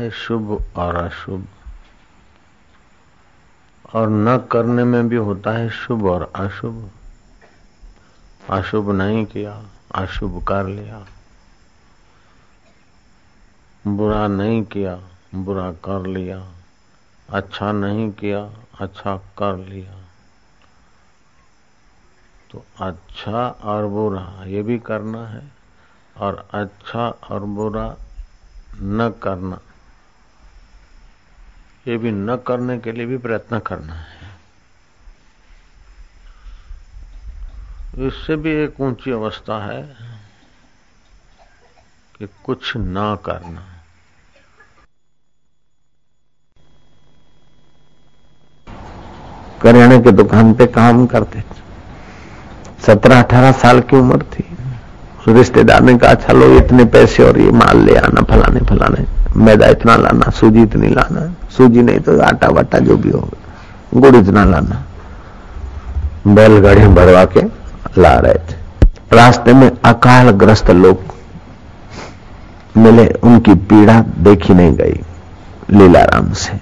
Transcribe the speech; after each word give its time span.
है 0.00 0.10
शुभ 0.10 0.64
और 0.76 0.96
अशुभ। 0.96 1.46
और 3.94 4.08
न 4.08 4.38
करने 4.38 4.84
में 4.84 5.08
भी 5.08 5.16
होता 5.16 5.50
है 5.50 5.70
शुभ 5.70 6.06
और 6.06 6.32
अशुभ। 6.36 6.90
अशुभ 8.50 8.90
नहीं 8.90 9.26
किया, 9.26 9.62
अशुभ 9.94 10.46
कर 10.48 10.66
लिया। 10.66 11.06
बुरा 13.86 14.28
नहीं 14.28 14.62
किया, 14.62 15.00
बुरा 15.34 15.72
कर 15.72 16.06
लिया। 16.06 16.52
अच्छा 17.30 17.72
नहीं 17.72 18.12
किया 18.12 18.50
अच्छा 18.80 19.16
कर 19.16 19.56
लिया। 19.56 19.94
तो 22.50 22.64
अच्छा 22.80 23.48
और 23.48 23.86
बुरा, 23.86 24.44
ये 24.44 24.62
भी 24.62 24.78
करना 24.78 25.26
है। 25.26 25.52
और 26.16 26.48
अच्छा 26.52 27.08
और 27.08 27.40
बुरा 27.40 27.96
न 28.82 29.14
करना। 29.22 29.58
ये 31.90 31.96
भी 31.98 32.10
न 32.10 32.36
करने 32.36 32.78
के 32.78 32.92
लिए 32.92 33.06
भी 33.06 33.16
प्रयत्न 33.18 33.58
करना 33.58 33.94
है। 33.94 34.28
इससे 38.06 38.36
भी 38.36 38.50
एक 38.64 38.80
ऊँची 38.80 39.10
अवस्था 39.10 39.64
है 39.64 39.82
कि 42.18 42.28
कुछ 42.44 42.76
ना 42.76 43.14
करना। 43.16 43.66
करियाने 49.62 49.98
की 49.98 50.10
दुकान 50.10 50.54
पे 50.54 50.66
काम 50.66 51.06
करते। 51.06 51.40
थे 51.40 51.58
सत्रह 52.82 53.22
अठारह 53.22 53.52
साल 53.52 53.80
की 53.80 53.96
उम्र 53.96 54.22
थी। 54.22 54.44
रिश्तेदार 55.28 55.80
ने 55.82 55.96
कहा, 55.98 56.14
चलो, 56.14 56.46
इतने 56.58 56.84
पैसे 56.84 57.22
और 57.22 57.38
ये 57.38 57.50
माल 57.52 57.78
ले 57.78 57.96
आना 57.96 58.22
फलाने 58.22 58.60
फलाने 58.60 59.19
मैदा 59.36 59.66
इतना 59.68 59.96
लाना, 59.96 60.30
सूजी 60.30 60.62
इतनी 60.62 60.88
लाना, 60.88 61.32
सूजी 61.50 61.82
नहीं 61.82 62.00
तो 62.00 62.20
आटा 62.20 62.48
वाटा 62.48 62.78
जो 62.78 62.96
भी 62.96 63.10
हो, 63.10 63.28
गुड़ 63.94 64.14
इतना 64.16 64.44
लाना। 64.44 64.84
बैलगाड़ी 66.26 66.86
भरवा 66.88 67.24
के 67.26 67.42
ला 67.98 68.14
रहे 68.14 68.34
थे। 68.34 68.58
रास्ते 69.12 69.52
में 69.52 69.70
अकाल 69.84 70.30
ग्रस्त 70.30 70.70
लोग 70.70 70.98
मिले, 72.76 73.06
उनकी 73.06 73.54
पीड़ा 73.54 74.00
देखी 74.18 74.54
नहीं 74.54 74.72
गई, 74.72 75.00
लीलाराम 75.70 76.32
से। 76.32 76.58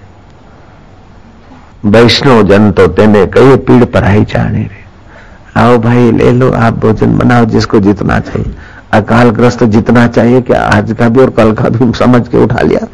वैष्णव 1.85 2.43
जन 2.43 2.71
तो 2.71 2.87
तेने 2.87 3.25
कही, 3.27 3.55
पीड़ 3.57 3.85
पर 3.85 4.03
आई 4.03 4.25
जाने 4.25 4.61
रे 4.61 4.77
आओ 5.57 5.77
भाई, 5.77 6.11
ले 6.11 6.31
लो, 6.31 6.51
आप 6.51 6.73
भोजन 6.73 7.17
बनाओ, 7.17 7.45
जिसको 7.45 7.79
जितना 7.79 8.19
चाहिए। 8.19 8.53
अकाल 8.93 9.29
ग्रस्त 9.29 9.63
जितना 9.65 10.07
चाहिए 10.07 10.41
कि 10.41 10.53
आज 10.53 10.91
का 10.99 11.09
भी 11.09 11.21
और 11.21 11.29
कल 11.29 11.51
का 11.53 11.69
भी 11.69 11.91
समझ 11.97 12.27
के 12.27 12.37
उठा 12.37 12.61
लिया। 12.61 12.87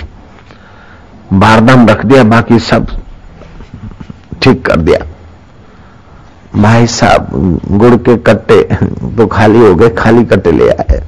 बारदाम 1.34 1.88
रख 1.88 2.06
दिया, 2.06 2.24
बाकी 2.24 2.60
सब 2.62 2.88
ठीक 4.44 4.66
कर 4.66 4.76
दिया। 4.78 5.00
भाई 6.56 6.88
साहब, 6.88 7.30
गुड़ 7.72 7.96
के 7.98 8.16
कट्टे 8.18 8.62
तो 9.18 9.28
खाली 9.28 9.60
हो 9.60 9.74
गए, 9.76 9.90
खाली 9.92 10.24
कट्टे 10.26 10.52
ले 10.52 10.70
आए। 10.70 11.02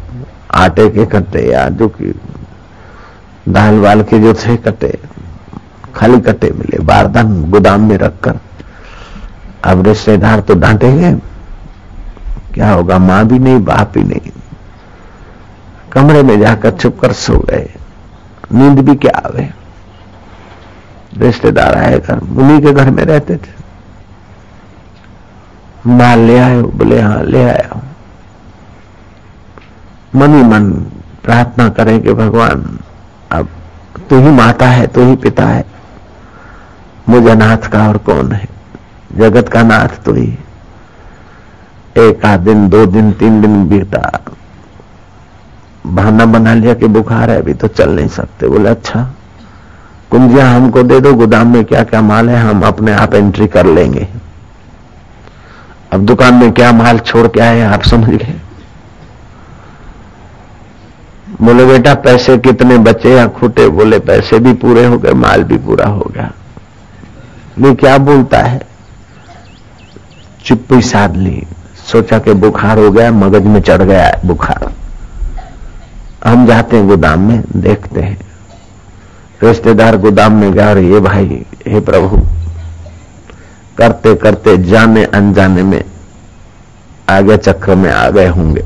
आटे 0.56 0.90
के 0.90 1.06
कट्टे 1.08 1.42
या 1.52 1.68
जो 1.70 1.88
कि 1.90 2.14
दाल 3.50 3.80
वाल 3.80 4.02
के 4.04 4.20
जो 4.20 4.34
थे 4.36 4.56
कट्टे, 4.58 4.98
खाली 5.96 6.20
कट्टे 6.22 6.50
मिले। 6.50 6.84
बारदान 6.86 7.50
गोदाम 7.52 7.90
में 7.90 7.98
रखकर। 7.98 8.40
अब 9.64 9.88
रिश्तेदार 9.88 10.40
तो 10.40 10.56
डांटेंगे, 10.56 11.14
क्या 12.54 12.72
होगा, 12.72 12.98
माँ 13.00 13.26
भी 13.28 13.40
नहीं, 13.40 13.64
बाप 13.66 13.92
भी 13.94 14.04
नहीं। 14.04 14.32
कमरे 15.98 16.24
में 16.24 16.40
जाकर 16.40 16.72
छुप 16.72 17.00
कर 17.00 17.14
सो 17.14 17.40
गए। 17.40 17.70
नींद 18.52 18.80
भी 18.80 18.96
क्या 18.96 19.22
आवे? 19.26 19.50
रिश्तेदार 21.18 21.76
आए 21.76 22.00
घर, 22.00 22.20
उन्हीं 22.20 22.62
के 22.62 22.74
घर 22.74 22.90
में 22.90 23.04
रहते 23.04 23.36
थे। 23.36 23.58
माल 25.88 26.20
ले 26.20 26.40
आयो, 26.40 26.64
बोले 26.64 27.02
हाँ 27.02 27.24
ले 27.24 27.44
आया 27.44 27.82
मन 30.16 30.36
ही 30.36 30.44
मन 30.44 30.72
प्रार्थना 31.24 31.70
करें 31.70 32.02
कि 32.02 32.14
भगवान, 32.14 32.80
अब 33.32 33.48
तू 34.10 34.20
ही 34.20 34.30
माता 34.30 34.68
है, 34.68 34.88
तू 34.88 35.10
ही 35.10 35.16
पिता 35.16 35.46
है। 35.46 35.66
मुझे 37.10 37.36
नाथ 37.36 37.58
का 37.58 37.88
और 37.88 37.98
कौन 37.98 38.32
है? 38.32 38.48
जगत 39.14 39.50
का 39.50 39.64
नाथ 39.64 40.04
तो 40.06 40.14
ही। 40.14 40.38
एक 41.98 42.26
आध 42.26 42.40
दिन, 42.40 42.70
दो 42.70 42.86
दिन, 42.86 43.12
तीन 43.12 43.42
दिन 43.42 43.68
बीता। 43.68 44.20
बहाना 45.88 46.26
बना 46.26 46.54
लिया 46.54 46.74
कि 46.74 46.88
बुखार 46.88 47.32
है, 47.32 47.42
अभी 47.42 47.54
तो 47.54 47.68
चल 47.68 47.90
नहीं 47.90 48.08
सकते। 48.08 48.48
बोले 48.48 48.70
अच्छा 48.70 49.14
कुंजिया, 50.12 50.52
हमको 50.52 50.84
दे 50.84 51.00
दो, 51.00 51.14
गोदाम 51.14 51.54
में 51.54 51.66
क्या 51.66 51.84
क्या 51.84 52.02
माल 52.02 52.30
है, 52.30 52.38
हम 52.38 52.62
अपने 52.62 52.92
आप 52.92 53.14
एंट्री 53.14 53.48
कर 53.48 53.66
लेंगे। 53.66 54.08
अब 55.94 56.06
दुकान 56.06 56.34
में 56.34 56.52
क्या 56.52 56.72
माल 56.72 57.00
छोड़ 57.00 57.28
के 57.28 57.40
आए 57.40 57.62
आप 57.62 57.82
समझ 57.82 58.10
गए? 58.10 58.42
बोले, 61.42 61.66
बेटा, 61.66 61.94
पैसे 61.94 62.38
कितने 62.38 62.78
बचे 62.78 63.16
या 63.16 63.28
खूटे? 63.28 63.68
बोले, 63.68 64.00
पैसे 64.00 64.40
भी 64.40 64.54
पूरे 64.54 64.86
हो 64.86 64.98
गए, 64.98 65.12
माल 65.12 65.44
भी 65.44 65.58
पूरा 65.58 65.86
हो 65.86 66.12
गया। 66.14 66.32
ये 67.60 67.76
क्या 67.76 67.98
बोलता 67.98 68.38
है? 68.38 68.62
चुप्पी 70.46 70.82
साध 70.82 71.16
ली। 71.16 71.44
सोचा 71.92 72.20
कि 72.20 72.34
बुखार 72.34 72.80
हो 72.80 72.92
गया, 72.92 73.12
मगज 73.12 73.44
में 73.44 73.62
चढ़ 73.62 73.82
गया 73.82 74.12
बुखार। 74.26 74.77
हम 76.28 76.48
जाते 76.48 76.78
हैं 76.78 76.88
गोदाम 76.88 77.20
में, 77.20 77.44
देखते 77.56 78.02
हैं। 78.02 78.18
रिश्तेदार 79.44 79.98
गोदाम 79.98 80.34
में 80.34 80.54
गया 80.54 80.70
और 80.70 80.78
ये 80.78 81.00
भाई, 81.00 81.46
हे 81.68 81.80
प्रभु, 81.80 82.22
करते 83.78 84.16
करते 84.16 84.58
जाने, 84.58 85.04
अनजाने 85.04 85.64
में 85.64 85.84
आगे 87.10 87.38
चक्र 87.38 87.76
में 87.76 87.92
आ 87.92 88.10
गए 88.10 88.28
होंगे। 88.28 88.66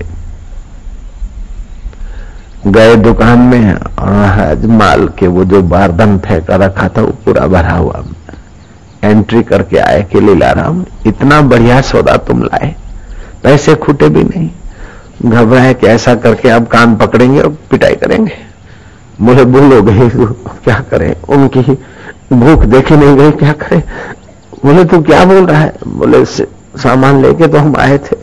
गए 2.68 2.96
दुकान 2.96 3.40
में 3.40 3.74
और 3.74 4.68
माल 4.68 5.08
के 5.08 5.28
वो 5.28 5.46
जो 5.46 5.62
बारदन 5.62 6.18
फेंका 6.18 6.56
रखा 6.56 6.90
था, 6.90 7.02
वो 7.02 7.12
पूरा 7.26 7.48
भरा 7.48 7.74
हुआ। 7.74 8.04
एंट्री 9.04 9.44
करके 9.44 9.78
आए 9.78 10.04
कि 10.04 10.20
लीलाराम 10.20 10.86
इतना 11.08 11.42
बढ़िया 11.42 11.82
सौदा 11.82 12.18
तुम 12.18 12.44
लाए। 12.44 12.76
पैसे 13.44 13.76
खूटे 13.76 14.10
भी 14.10 14.24
नहीं। 14.24 14.50
घबराए 15.22 15.74
कि 15.74 15.88
ऐसा 15.88 16.16
करके 16.16 16.50
अब 16.50 16.66
कान 16.68 16.96
पकड़ेंगे 16.96 17.42
और 17.42 17.50
पिटाई 17.72 17.96
करेंगे। 17.96 18.38
बोले 19.22 19.44
बोलो 19.46 19.82
गए 19.82 20.10
क्या 20.64 20.80
करें? 20.92 21.16
उनकी 21.30 21.62
भूख 22.34 22.64
देखी 22.66 22.96
नहीं 22.96 23.16
गई, 23.18 23.32
क्या 23.34 23.52
करें? 23.54 23.84
बोले, 24.66 24.84
तू 24.86 25.02
क्या 25.02 25.24
बोल 25.26 25.46
रहा 25.46 25.60
है? 25.60 25.74
बोले 25.88 26.24
सामान 26.26 27.22
लेके 27.22 27.48
तो 27.48 27.58
हम 27.58 27.76
आए 27.78 27.98
थे, 27.98 28.16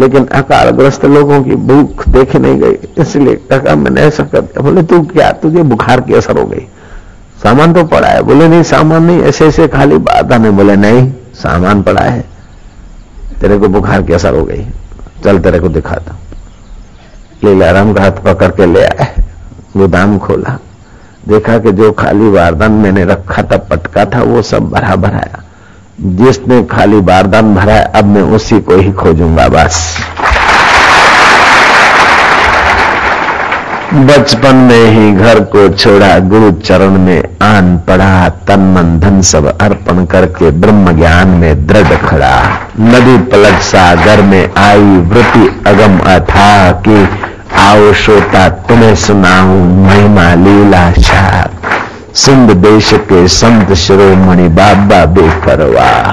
लेकिन 0.00 0.26
अकालग्रस्त 0.34 1.04
लोगों 1.06 1.42
की 1.44 1.56
भूख 1.56 2.08
देखी 2.08 2.38
नहीं 2.38 2.58
गई, 2.60 2.76
इसलिए 2.98 3.34
कहा 3.52 3.74
मैंने 3.76 4.00
ऐसा 4.00 4.24
कर 4.24 4.40
दिया। 4.40 4.62
बोले, 4.62 4.82
तू 4.82 5.00
क्या? 5.04 5.30
तुझे 5.32 5.62
बुखार 5.64 6.00
की 6.00 6.14
असर 6.14 6.38
हो 6.38 6.44
गई। 6.46 6.66
सामान 7.42 7.72
तो 7.72 7.84
पड़ा 7.86 8.08
है। 8.08 8.22
बोले, 8.22 8.48
नहीं, 8.48 8.62
सामान 8.64 9.02
नहीं, 9.02 9.20
ऐसे 9.22 9.46
ऐसे 9.46 9.68
खाली 9.68 9.96
बात 10.02 10.32
हमें 10.32 10.56
बोले, 10.56 10.76
नहीं, 10.76 11.10
सामान 11.34 11.82
पड़ा 11.82 12.02
है, 12.02 12.24
तेरे 13.40 13.58
को 13.58 13.68
बुखार 13.68 14.02
की 14.02 14.12
असर 14.12 14.34
हो 14.34 14.44
गई। 14.44 14.66
चल 15.24 15.38
तेरे 15.38 15.58
को 15.58 15.68
दिखाता 15.68 16.16
लीलाराम 17.44 17.92
का 17.94 18.02
हाथ 18.02 18.10
पकड़ 18.10 18.48
के 18.48 18.66
ले 18.66 18.84
आए। 18.84 19.14
गोदाम 19.76 20.18
खोला। 20.18 20.58
देखा 21.28 21.58
कि 21.58 21.72
जो 21.72 21.92
खाली 21.92 22.30
बारदान 22.30 22.72
मैंने 22.72 23.04
रखा 23.04 23.42
था, 23.42 23.56
पटका 23.56 24.04
था, 24.04 24.22
वो 24.22 24.42
सब 24.42 24.68
भरा 24.70 24.96
भराया 24.96 25.42
जिसने 26.00 26.62
खाली 26.64 27.00
बारदान 27.00 27.54
भरा 27.54 27.78
अब 27.94 28.04
मैं 28.04 28.22
उसी 28.22 28.60
को 28.60 28.76
ही 28.76 28.92
खोजूँगा, 28.92 29.48
बस। 29.48 29.96
बचपन 33.94 34.56
में 34.56 34.90
ही 34.90 35.12
घर 35.12 35.38
को 35.40 35.68
छोड़ा 35.68 36.18
गुरु 36.18 36.50
चरण 36.52 36.90
में 36.90 37.22
आन 37.42 37.76
पड़ा 37.78 38.28
तन 38.28 38.60
मन 38.60 38.98
धन 39.00 39.20
सब 39.22 39.46
अर्पण 39.58 40.04
करके 40.04 40.50
ब्रह्म 40.50 40.92
ज्ञान 40.92 41.28
में 41.28 41.66
दृढ़ 41.66 41.94
खड़ा। 41.96 42.34
नदी 42.80 43.16
पलट 43.30 43.60
सागर 43.60 44.22
में 44.22 44.50
आई 44.56 44.98
वृति 45.08 45.62
अगम 45.66 45.98
अथा 45.98 46.70
की 46.88 47.08
आओ 47.58 47.92
श्रोता, 47.92 48.48
तुम्हें 48.48 48.94
सुनाऊ 48.94 49.56
महिमा 49.86 50.34
लीला 50.34 50.92
शाह। 50.92 51.46
सिंध 52.14 52.50
देश 52.50 52.92
के 52.92 53.26
संत 53.28 53.72
शिरोमणि 53.74 54.48
बाबा 54.48 55.04
बेपरवाह। 55.04 56.10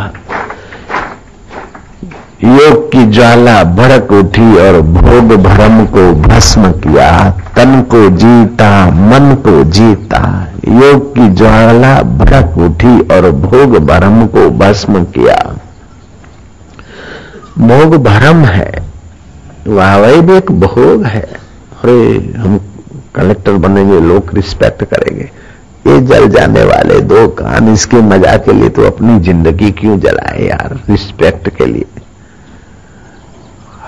योग 2.43 2.91
की 2.91 3.05
ज्वाला 3.05 3.63
भड़क 3.63 4.11
उठी 4.11 4.57
और 4.57 4.81
भोग 4.81 5.43
भरम 5.43 5.85
को 5.85 6.13
भस्म 6.13 6.71
किया। 6.71 7.29
तन 7.29 7.81
को 7.81 8.09
जीता, 8.09 8.85
मन 8.85 9.35
को 9.35 9.63
जीता। 9.63 10.47
योग 10.67 11.15
की 11.15 11.29
ज्वाला 11.29 12.01
भड़क 12.01 12.57
उठी 12.57 12.99
और 12.99 13.31
भोग 13.31 13.77
भरम 13.85 14.27
को 14.27 14.49
भस्म 14.49 15.03
किया। 15.03 15.55
भोग 17.57 18.03
भरम 18.03 18.45
है। 18.45 18.83
वाहवाही 19.67 20.21
भी 20.21 20.37
एक 20.37 20.51
भोग 20.51 21.03
है। 21.03 21.21
अरे, 21.21 22.33
हम 22.37 22.59
कलेक्टर 23.15 23.51
बनेंगे, 23.51 23.99
लोग 23.99 24.29
रिस्पेक्ट 24.33 24.83
करेंगे। 24.83 25.31
ये 25.87 26.01
जल 26.01 26.27
जाने 26.27 26.63
वाले 26.63 26.99
दो 26.99 27.27
कान, 27.27 27.73
इसके 27.73 27.97
मज़ा 27.97 28.37
के 28.37 28.53
लिए 28.53 28.69
तो 28.69 28.81
अपनी 28.81 29.19
ज़िंदगी 29.19 29.71
क्यों 29.71 29.99
जलाए 29.99 30.43
यार, 30.43 30.79
रिस्पेक्ट 30.89 31.49
के 31.49 31.65
लिए। 31.65 31.85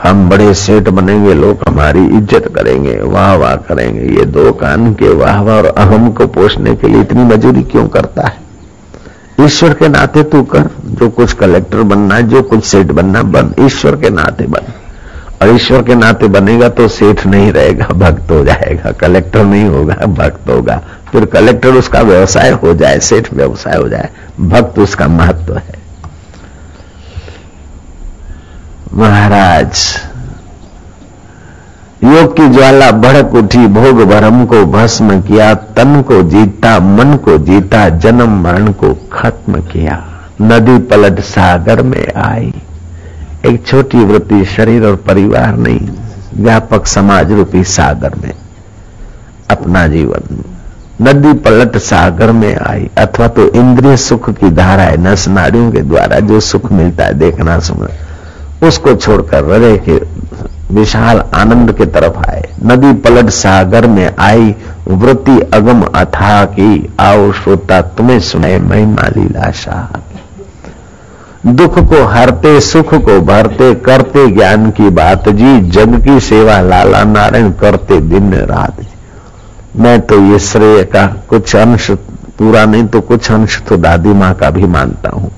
हम 0.04 0.30
बड़े 0.30 0.54
सेठ 0.54 0.90
बनेंगे, 0.90 1.34
लोग 1.34 1.64
हमारी 1.68 2.06
इज़्ज़त 2.08 2.48
करेंगे 2.56 2.98
वाह 3.04 3.34
वाह 3.36 3.56
करेंगे। 3.56 4.02
ये 4.18 4.26
दो 4.26 4.52
कान 4.52 4.94
के 4.94 5.14
वाह 5.14 5.42
वाह 5.42 5.58
और 5.58 5.66
अहम 5.66 6.12
को 6.12 6.28
पोषने 6.28 6.76
के 6.76 6.88
लिए 6.88 7.02
इतनी 7.02 7.24
मजूरी 7.24 7.64
क्यों 7.64 7.88
करता 7.88 8.28
है? 8.28 8.36
ईश्वर 9.42 9.74
के 9.74 9.88
नाते 9.88 10.24
तू 10.24 10.42
कर, 10.44 10.70
जो 10.86 11.10
कुछ 11.10 11.34
कलेक्टर 11.34 11.82
बनना 11.84 12.20
जो 12.22 12.42
कुछ 12.42 12.64
सेठ 12.66 12.92
बनना 12.92 13.24
बन। 13.24 13.54
ईश्वर 13.60 13.96
के 13.96 14.10
नाते 14.10 14.48
बन। 14.48 14.72
और 15.42 15.50
ईश्वर 15.56 15.82
के 15.84 15.96
नाते 15.96 16.28
बनेगा 16.28 16.70
तो 16.70 16.88
सेठ 16.88 17.26
नहीं 17.26 17.52
रहेगा, 17.52 17.88
भक्त 17.88 18.32
हो 18.32 18.44
जाएगा। 18.46 18.92
कलेक्टर 18.92 19.44
नहीं 19.44 19.66
होगा, 19.66 19.96
भक्त 20.06 20.50
होगा। 20.50 20.82
फिर 21.12 21.26
कलेक्टर 21.26 21.70
उसका 21.70 22.02
व्यवसाय 22.02 22.52
हो 22.52 22.74
जाए, 22.74 23.00
सेठ 23.00 23.34
व्यवसाय 23.34 23.78
हो 23.78 23.90
जाए। 23.90 24.10
भक्त 24.40 24.80
उसका 24.80 25.08
महत्व 25.08 25.56
है। 25.56 25.87
महाराज, 28.98 29.74
योग 32.04 32.38
की 32.38 32.48
ज्वाला 32.50 32.92
भड़क 32.92 33.34
उठी, 33.34 33.68
भोग 33.68 34.04
भरम 34.06 34.46
को 34.46 34.66
भस्म 34.66 35.22
किया, 35.22 35.54
तन 35.54 36.02
को 36.02 36.24
जीता, 36.24 36.80
मन 36.80 37.14
को 37.14 37.38
जीता, 37.38 37.90
जन्म 37.90 38.44
मरण 38.44 38.72
को 38.74 38.94
खत्म 39.14 39.62
किया। 39.62 40.06
नदी 40.42 40.78
पलट 40.78 41.20
सागर 41.20 41.82
में 41.82 42.14
आई। 42.16 42.54
एक 43.46 43.68
छोटी 43.68 43.98
वृत्ति 43.98 44.46
शरीर 44.46 44.86
और 44.86 44.96
परिवार 44.96 45.58
नहीं, 45.58 45.90
व्यापक 46.34 46.88
समाज 46.88 47.32
रूपी 47.32 47.64
सागर 47.64 48.16
में। 48.16 48.34
अपना 49.50 49.88
जीवन। 49.88 50.44
नदी 51.02 51.34
पलट 51.34 51.78
सागर 51.78 52.32
में 52.32 52.58
आई। 52.58 52.89
अथवा 52.98 53.27
तो 53.27 53.50
इंद्रिय 53.50 53.98
सुख 53.98 54.30
की 54.30 54.50
धारा 54.50 54.84
है 54.84 54.98
नस 54.98 55.27
नाड़ियों 55.27 55.72
के 55.72 55.82
द्वारा 55.82 56.20
जो 56.20 56.39
सुख 56.39 56.72
मिलता 56.72 57.04
है, 57.04 57.13
देखना 57.13 57.60
सुनना 57.60 57.88
उसको 58.64 58.94
छोड़कर 58.96 59.44
हृदय 59.46 59.78
के 59.90 59.98
विशाल 60.74 61.20
आनंद 61.34 61.72
के 61.72 61.86
तरफ़ 61.86 62.18
आए। 62.30 62.44
नदी 62.66 62.94
पलट 62.94 63.30
सागर 63.30 63.88
में 63.88 64.16
आई, 64.20 64.56
वृत्ति 64.88 65.40
अगम 65.54 65.82
अथा 65.82 66.44
की, 66.46 66.96
आओ 67.00 67.32
श्रोता, 67.32 67.82
तुम्हें 67.82 68.20
सुने 68.20 68.58
महिमा 68.60 69.08
लीला 69.08 69.52
शाह 69.52 70.00
दुख 71.46 71.78
को 71.80 72.04
हरते, 72.06 72.60
सुख 72.62 72.94
को 72.96 73.20
भरते, 73.22 73.74
करते 73.76 74.28
ज्ञान 74.28 74.70
की 74.72 74.90
बात 74.90 75.30
जी, 75.30 75.60
जग 75.70 76.02
की 76.04 76.20
सेवा 76.20 76.60
लाला 76.62 77.04
नारायण 77.04 77.52
करते 77.52 78.00
दिन 78.02 78.34
रात 78.34 78.82
जी। 78.82 79.80
मैं 79.80 80.00
तो 80.02 80.20
ये 80.22 80.40
श्रेय 80.40 80.84
का 80.84 81.06
कुछ 81.30 81.56
अंश, 81.56 81.90
पूरा 82.38 82.66
नहीं 82.66 82.86
तो 82.88 83.02
कुछ 83.02 83.32
अंश 83.32 83.62
तो 83.62 83.78
दादी 83.78 84.10
माँ 84.10 84.34
का 84.34 84.50
भी 84.50 84.66
मानता 84.66 85.10
हूँ। 85.10 85.32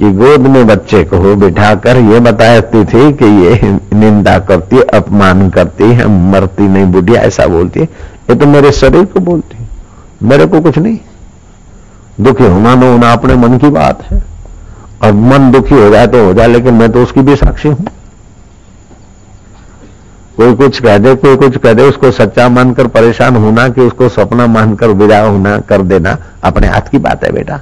कि 0.00 0.12
गोद 0.12 0.40
में 0.40 0.66
बच्चे 0.66 1.04
को 1.04 1.36
बिठाकर 1.36 1.96
ये 1.96 2.20
बताती 2.20 2.84
थी 2.84 3.12
कि 3.12 3.24
ये 3.24 3.78
निंदा 3.94 4.38
करती 4.38 4.76
है, 4.76 4.82
अपमान 4.82 5.50
करती 5.50 5.84
है, 5.84 6.30
मरती 6.30 6.68
नहीं 6.68 6.84
बुढ़िया, 6.84 7.20
ऐसा 7.20 7.46
बोलती 7.46 7.80
है। 7.80 7.86
ये 8.30 8.34
तो 8.34 8.46
मेरे 8.46 8.72
शरीर 8.72 9.04
को 9.04 9.20
बोलती 9.20 9.56
है। 9.56 9.68
मेरे 10.22 10.46
को 10.46 10.60
कुछ 10.60 10.78
नहीं। 10.78 10.98
दुखी 12.20 12.44
होना 12.44 12.74
न 12.74 12.82
होना 12.82 13.12
अपने 13.12 13.34
मन 13.34 13.58
की 13.58 13.68
बात 13.68 14.02
है। 14.02 14.22
और 15.02 15.12
मन 15.12 15.50
दुखी 15.50 15.74
हो 15.74 15.90
जाए 15.90 16.06
तो 16.06 16.24
हो 16.24 16.34
जाए, 16.34 16.46
लेकिन 16.46 16.74
मैं 16.74 16.92
तो 16.92 17.02
उसकी 17.02 17.20
भी 17.20 17.36
साक्षी 17.36 17.68
हूँ। 17.68 17.86
कोई 20.36 20.54
कुछ 20.54 20.80
कह 20.80 20.98
दे, 20.98 21.14
कोई 21.14 21.36
कुछ 21.36 21.56
कह 21.56 21.72
दे, 21.72 21.82
उसको 21.82 22.10
सच्चा 22.10 22.48
मानकर 22.48 22.86
परेशान 22.86 23.36
होना 23.36 23.68
कि 23.68 23.80
उसको 23.80 24.08
सपना 24.08 24.46
मानकर 24.46 24.86
विदा 24.86 25.20
होना, 25.20 25.58
कर 25.58 25.82
देना, 25.82 26.18
अपने 26.42 26.66
हाथ 26.66 26.80
की 26.80 26.98
बात 26.98 27.24
है 27.24 27.32
बेटा। 27.32 27.60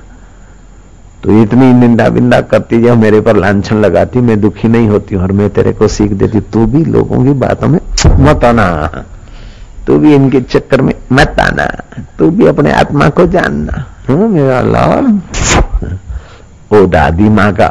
तो 1.23 1.41
इतनी 1.43 1.73
निंदा 1.73 2.09
बिंदा 2.09 2.41
करती 2.41 2.81
जब 2.83 2.99
मेरे 2.99 3.21
पर 3.21 3.37
लाछन 3.37 3.77
लगाती, 3.77 4.21
मैं 4.21 4.41
दुखी 4.41 4.69
नहीं 4.69 4.89
होती 4.89 5.17
और 5.17 5.33
मैं 5.33 5.49
तेरे 5.51 5.73
को 5.73 5.89
सीख 5.89 6.13
देती, 6.13 6.41
तू 6.41 6.67
भी 6.67 6.85
लोगों 6.85 7.25
की 7.25 7.33
बातों 7.41 7.69
में 7.69 7.81
मत 8.25 8.45
आना। 8.45 8.67
तू 9.87 9.99
भी 9.99 10.15
इनके 10.15 10.41
चक्कर 10.43 10.81
में 10.83 10.95
मत 11.13 11.37
आना। 11.41 11.67
तू 12.19 12.31
भी 12.31 12.47
अपने 12.47 12.73
आत्मा 12.73 13.09
को 13.09 13.27
जानना। 13.27 13.85
हाँ 14.09 14.29
मेरा 14.29 14.61
लाल 14.63 15.07
वो 16.73 16.87
दादी 16.87 17.29
माँ 17.29 17.53
का, 17.53 17.69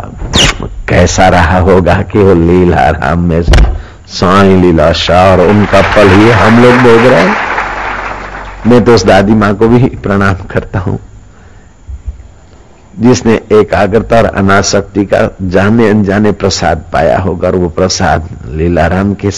कैसा 0.89 1.27
रहा 1.29 1.59
होगा 1.59 2.01
कि 2.03 2.19
वो 2.19 2.33
लीला 2.33 2.89
राम 2.89 3.19
में 3.29 3.41
साई 3.41 4.55
लीला 4.61 4.91
शाह 4.93 5.31
और 5.31 5.47
उनका 5.47 5.81
फल 5.93 6.07
ही 6.09 6.29
हम 6.31 6.63
लोग 6.63 6.75
भोग 6.83 7.05
रहे 7.05 8.69
मैं 8.69 8.83
तो 8.85 8.93
उस 8.95 9.05
दादी 9.05 9.33
माँ 9.35 9.53
को 9.55 9.67
भी 9.67 9.87
प्रणाम 10.03 10.45
करता 10.51 10.79
हूँ। 10.79 10.99
जिसने 12.99 13.33
एकाग्रता 13.51 14.17
और 14.17 14.25
अनाशक्ति 14.25 15.05
का 15.05 15.19
जाने 15.43 15.89
अनजाने 15.89 16.31
प्रसाद 16.31 16.83
पाया 16.93 17.17
होगा 17.19 17.47
और 17.47 17.55
वो 17.55 17.69
प्रसाद 17.69 18.29
लीलाराम 18.47 19.13
के 19.15 19.29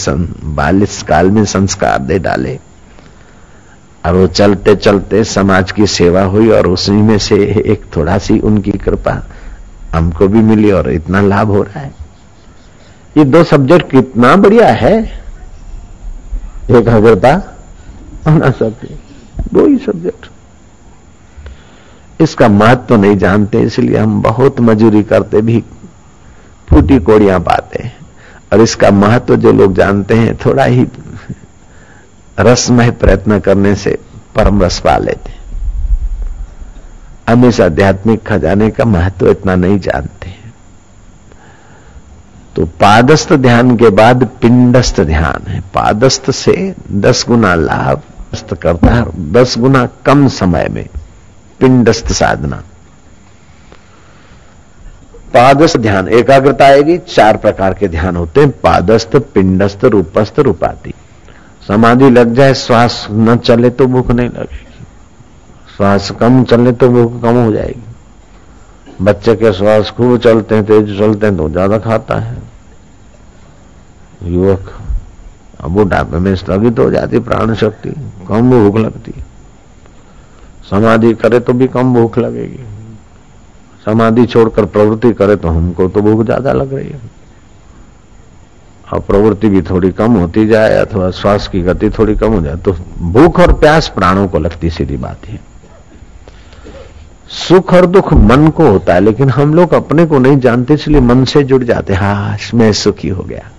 बालिस 0.54 1.02
काल 1.02 1.30
में 1.30 1.44
संस्कार 1.44 1.98
दे 1.98 2.18
डाले। 2.18 2.58
और 4.06 4.14
वो 4.14 4.26
चलते 4.26 4.74
चलते 4.76 5.22
समाज 5.24 5.72
की 5.72 5.86
सेवा 5.86 6.22
हुई 6.24 6.48
और 6.50 6.66
उसी 6.66 6.92
में 6.92 7.18
से 7.18 7.36
एक 7.66 7.84
थोड़ा 7.96 8.18
सी 8.18 8.38
उनकी 8.40 8.72
कृपा 8.78 9.22
हमको 9.92 10.28
भी 10.28 10.40
मिली 10.40 10.70
और 10.70 10.90
इतना 10.92 11.20
लाभ 11.20 11.48
हो 11.48 11.62
रहा 11.62 11.80
है। 11.80 11.94
ये 13.16 13.24
दो 13.24 13.44
सब्जेक्ट 13.44 13.90
कितना 13.90 14.34
बढ़िया 14.36 14.68
है। 14.74 14.96
एक 16.70 16.88
अग्रता 16.88 17.32
अनासक्ति, 18.26 18.98
दो 19.52 19.66
ही 19.66 19.76
सब्जेक्ट 19.76 20.26
इसका 22.20 22.48
महत्व 22.48 22.86
तो 22.88 22.96
नहीं 22.96 23.16
जानते, 23.18 23.60
इसलिए 23.60 23.96
हम 23.98 24.20
बहुत 24.22 24.60
मजूरी 24.62 25.02
करते, 25.04 25.40
भी 25.40 25.62
फूटी 26.68 26.98
कोड़ियाँ 27.00 27.40
पाते 27.40 27.82
हैं। 27.82 27.96
और 28.52 28.60
इसका 28.60 28.90
महत्व 28.90 29.26
तो 29.26 29.36
जो 29.36 29.52
लोग 29.52 29.74
जानते 29.74 30.14
हैं, 30.14 30.36
थोड़ा 30.36 30.64
ही 30.64 30.86
रसमय 32.40 32.90
प्रयत्न 32.92 33.38
करने 33.40 33.74
से 33.76 33.98
परम 34.36 34.62
रस 34.62 34.78
पा 34.80 34.96
लेते 34.98 35.38
हम 37.28 37.44
इस 37.46 37.60
आध्यात्मिक 37.60 38.26
खजाने 38.26 38.70
का 38.70 38.84
महत्व 38.86 39.18
तो 39.18 39.30
इतना 39.30 39.54
नहीं 39.56 39.78
जानते 39.80 40.34
तो 42.56 42.64
पादस्थ 42.80 43.32
ध्यान 43.34 43.76
के 43.76 43.88
बाद 43.90 44.24
पिंडस्थ 44.42 45.00
ध्यान 45.02 45.46
है। 45.48 45.60
पादस्थ 45.74 46.30
से 46.30 46.74
दस 47.00 47.24
गुना 47.28 47.54
लाभ 47.56 48.02
करता 48.54 48.94
है 48.94 49.04
दस 49.32 49.54
गुना 49.58 49.88
कम 50.06 50.26
समय 50.30 50.68
में 50.70 50.86
पिंडस्थ 51.60 52.12
साधना। 52.12 52.62
पादस्थ 55.34 55.76
ध्यान, 55.78 56.08
एकाग्रता 56.10 56.64
आएगी, 56.66 56.96
चार 56.98 57.36
प्रकार 57.36 57.74
के 57.74 57.88
ध्यान 57.88 58.16
होते 58.16 58.40
हैं, 58.40 58.50
पादस्थ, 58.60 59.16
पिंडस्थ, 59.34 59.84
रूपस्थ 59.86 60.38
रूपाती 60.40 60.94
समाधि 61.68 62.10
लग 62.10 62.34
जाए, 62.34 62.54
श्वास 62.56 63.06
न 63.10 63.36
चले 63.38 63.70
तो 63.70 63.86
भूख 63.86 64.10
नहीं 64.10 64.28
लगेगी। 64.28 64.84
श्वास 65.76 66.10
कम 66.20 66.42
चले 66.44 66.72
तो 66.72 66.88
भूख 66.88 67.20
कम 67.22 67.36
हो 67.36 67.52
जाएगी। 67.52 67.82
बच्चे 69.00 69.34
के 69.36 69.52
श्वास 69.52 69.90
खूब 69.90 70.18
चलते 70.18 70.54
हैं, 70.54 70.64
तेज 70.66 70.98
चलते 70.98 71.26
हैं 71.26 71.36
तो 71.36 71.48
ज़्यादा 71.50 71.78
खाता 71.78 72.18
है। 72.18 72.36
युवक 74.24 74.72
अब 75.60 75.70
बुढ़ापे 75.70 76.18
में 76.18 76.34
स्थगित 76.36 76.78
हो 76.78 76.90
जाती 76.90 77.18
प्राण 77.20 77.54
शक्ति 77.54 77.90
कम 78.28 78.50
भूख 78.50 78.76
लगती। 78.78 79.12
समाधि 80.70 81.12
करे 81.14 81.40
तो 81.40 81.52
भी 81.52 81.66
कम 81.68 81.94
भूख 81.94 82.18
लगेगी। 82.18 82.64
समाधि 83.86 84.26
छोड़कर 84.26 84.64
प्रवृत्ति 84.66 85.12
करे 85.12 85.36
तो 85.36 85.48
हमको 85.48 85.88
तो 85.88 86.00
भूख 86.02 86.24
ज़्यादा 86.24 86.52
लग 86.52 86.74
रही 86.74 86.88
है। 86.88 87.00
और 88.86 89.00
प्रवृत्ति 89.00 89.48
भी 89.48 89.62
थोड़ी 89.62 89.90
कम 89.92 90.12
होती 90.12 90.46
जाए 90.46 90.76
अथवा 90.76 91.10
श्वास 91.12 91.48
की 91.48 91.60
गति 91.62 91.90
थोड़ी 91.90 92.14
कम 92.16 92.32
हो 92.32 92.40
जाए 92.40 92.56
तो 92.56 92.72
भूख 93.12 93.40
और 93.40 93.52
प्यास 93.60 93.88
प्राणों 93.88 94.26
को 94.28 94.38
लगती 94.38 94.70
सीधी 94.70 94.96
बात 94.98 95.26
है। 95.26 95.40
सुख 97.30 97.74
और 97.74 97.86
दुख 97.86 98.12
मन 98.14 98.48
को 98.48 98.68
होता 98.68 98.94
है, 98.94 99.00
लेकिन 99.00 99.30
हम 99.30 99.54
लोग 99.54 99.74
अपने 99.74 100.06
को 100.06 100.18
नहीं 100.18 100.38
जानते, 100.38 100.74
इसलिए 100.74 101.00
मन 101.00 101.24
से 101.24 101.42
जुड़ 101.44 101.62
जाते 101.64 101.94
हा, 101.94 102.36
मैं 102.54 102.72
सुखी 102.74 103.08
हो 103.08 103.22
गया। 103.22 103.50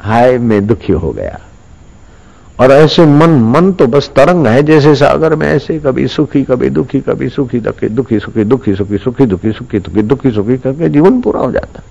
हाय, 0.00 0.38
मैं 0.38 0.66
दुखी 0.66 0.92
हो 0.94 1.10
गया। 1.10 1.38
और 2.60 2.70
ऐसे 2.70 3.06
मन 3.06 3.30
मन 3.30 3.72
तो 3.72 3.86
बस 3.86 4.10
तरंग 4.16 4.46
है, 4.46 4.62
जैसे 4.62 4.94
सागर 4.94 5.34
में 5.34 5.46
ऐसे 5.46 5.78
कभी 5.78 6.08
सुखी, 6.08 6.42
कभी 6.42 6.70
दुखी, 6.70 7.00
कभी 7.00 7.28
सुखी, 7.28 7.60
दुखी 7.60 7.88
दुखी, 7.88 8.18
सुखी 8.18 8.44
दुखी, 8.44 8.74
सुखी 8.74 8.98
सुखी, 8.98 9.26
दुखी 9.26 9.52
सुखी, 9.52 9.78
दुखी 9.78 10.02
दुखी, 10.02 10.30
सुखी 10.30 10.58
करके 10.58 10.88
जीवन 10.88 11.20
पूरा 11.20 11.40
हो 11.40 11.52
जाता 11.52 11.82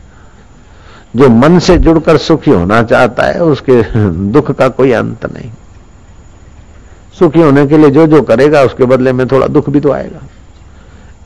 जो 1.16 1.30
मन 1.30 1.60
से 1.60 1.78
जुड़कर 1.78 2.18
सुखी 2.18 2.52
होना 2.52 2.84
चाहता 2.84 3.24
है, 3.24 3.44
उसके 3.44 3.82
दुख 4.32 4.52
का 4.52 4.68
कोई 4.70 4.92
अंत 4.92 5.26
नहीं। 5.26 5.52
सुखी 7.20 7.42
होने 7.42 7.68
के 7.68 7.78
लिए 7.78 7.90
जो 7.90 8.08
जो 8.08 8.22
करेगा, 8.22 8.62
उसके 8.62 8.86
बदले 8.86 9.14
में 9.14 9.28
थोड़ा 9.28 9.48
दुख 9.48 9.70
भी 9.70 9.80
तो 9.80 9.92
आएगा। 9.92 10.22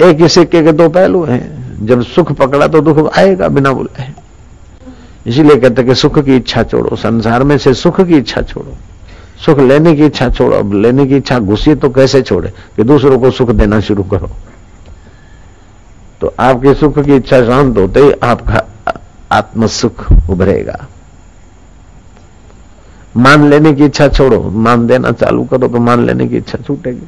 एक 0.08 0.18
ही 0.18 0.28
सिक्के 0.28 0.64
के 0.64 0.72
दो 0.72 0.90
पहलू 0.90 1.24
हैं। 1.24 1.64
जब 1.86 2.02
सुख 2.02 2.32
पकड़ा 2.32 2.68
तो 2.68 2.82
दुख 2.82 3.18
आएगा 3.18 3.48
बिना 3.48 3.72
बुलाए 3.72 4.14
इसीलिए 5.28 5.56
कहते 5.56 5.84
कि 5.84 5.96
सुख 5.96 6.20
की 6.20 6.36
इच्छा 6.36 6.64
छोड़ो, 6.64 6.96
संसार 6.96 7.44
में 7.44 7.58
से 7.58 7.74
सुख 7.74 8.02
की 8.02 8.18
इच्छा 8.18 8.42
छोड़ो। 8.42 8.74
सुख 9.46 9.60
लेने 9.60 9.96
की 9.96 10.06
इच्छा 10.06 10.30
छोड़ो, 10.30 10.58
अब 10.58 10.74
लेने 10.74 11.06
की 11.06 11.16
इच्छा 11.16 11.40
घुसी 11.40 11.76
तो 11.76 11.90
कैसे 11.90 12.22
छोड़े? 12.22 12.54
कि 12.76 12.84
दूसरों 12.84 13.20
को 13.20 13.32
सुख 13.32 13.50
देना 13.50 13.80
शुरू 13.80 14.04
करो। 14.04 14.30
तो 16.22 16.34
आपके 16.40 16.74
सुख 16.74 17.00
की 17.00 17.16
इच्छा 17.16 17.42
शांत 17.46 17.78
होते 17.78 18.00
ही 18.00 18.12
आपका 18.12 18.64
आत्म 19.32 19.68
सुख 19.68 20.12
उभरेगा। 20.30 20.88
मान 23.18 23.50
लेने 23.50 23.74
की 23.74 23.86
इच्छा 23.86 24.08
छोड़ो, 24.08 24.42
मान 24.44 24.88
देना 24.88 25.12
चालू 25.12 25.44
करो 25.46 25.68
तो 25.68 25.80
मान 25.80 26.06
लेने 26.06 26.28
की 26.28 26.38
इच्छा 26.38 26.58
छूटेगी। 26.58 27.08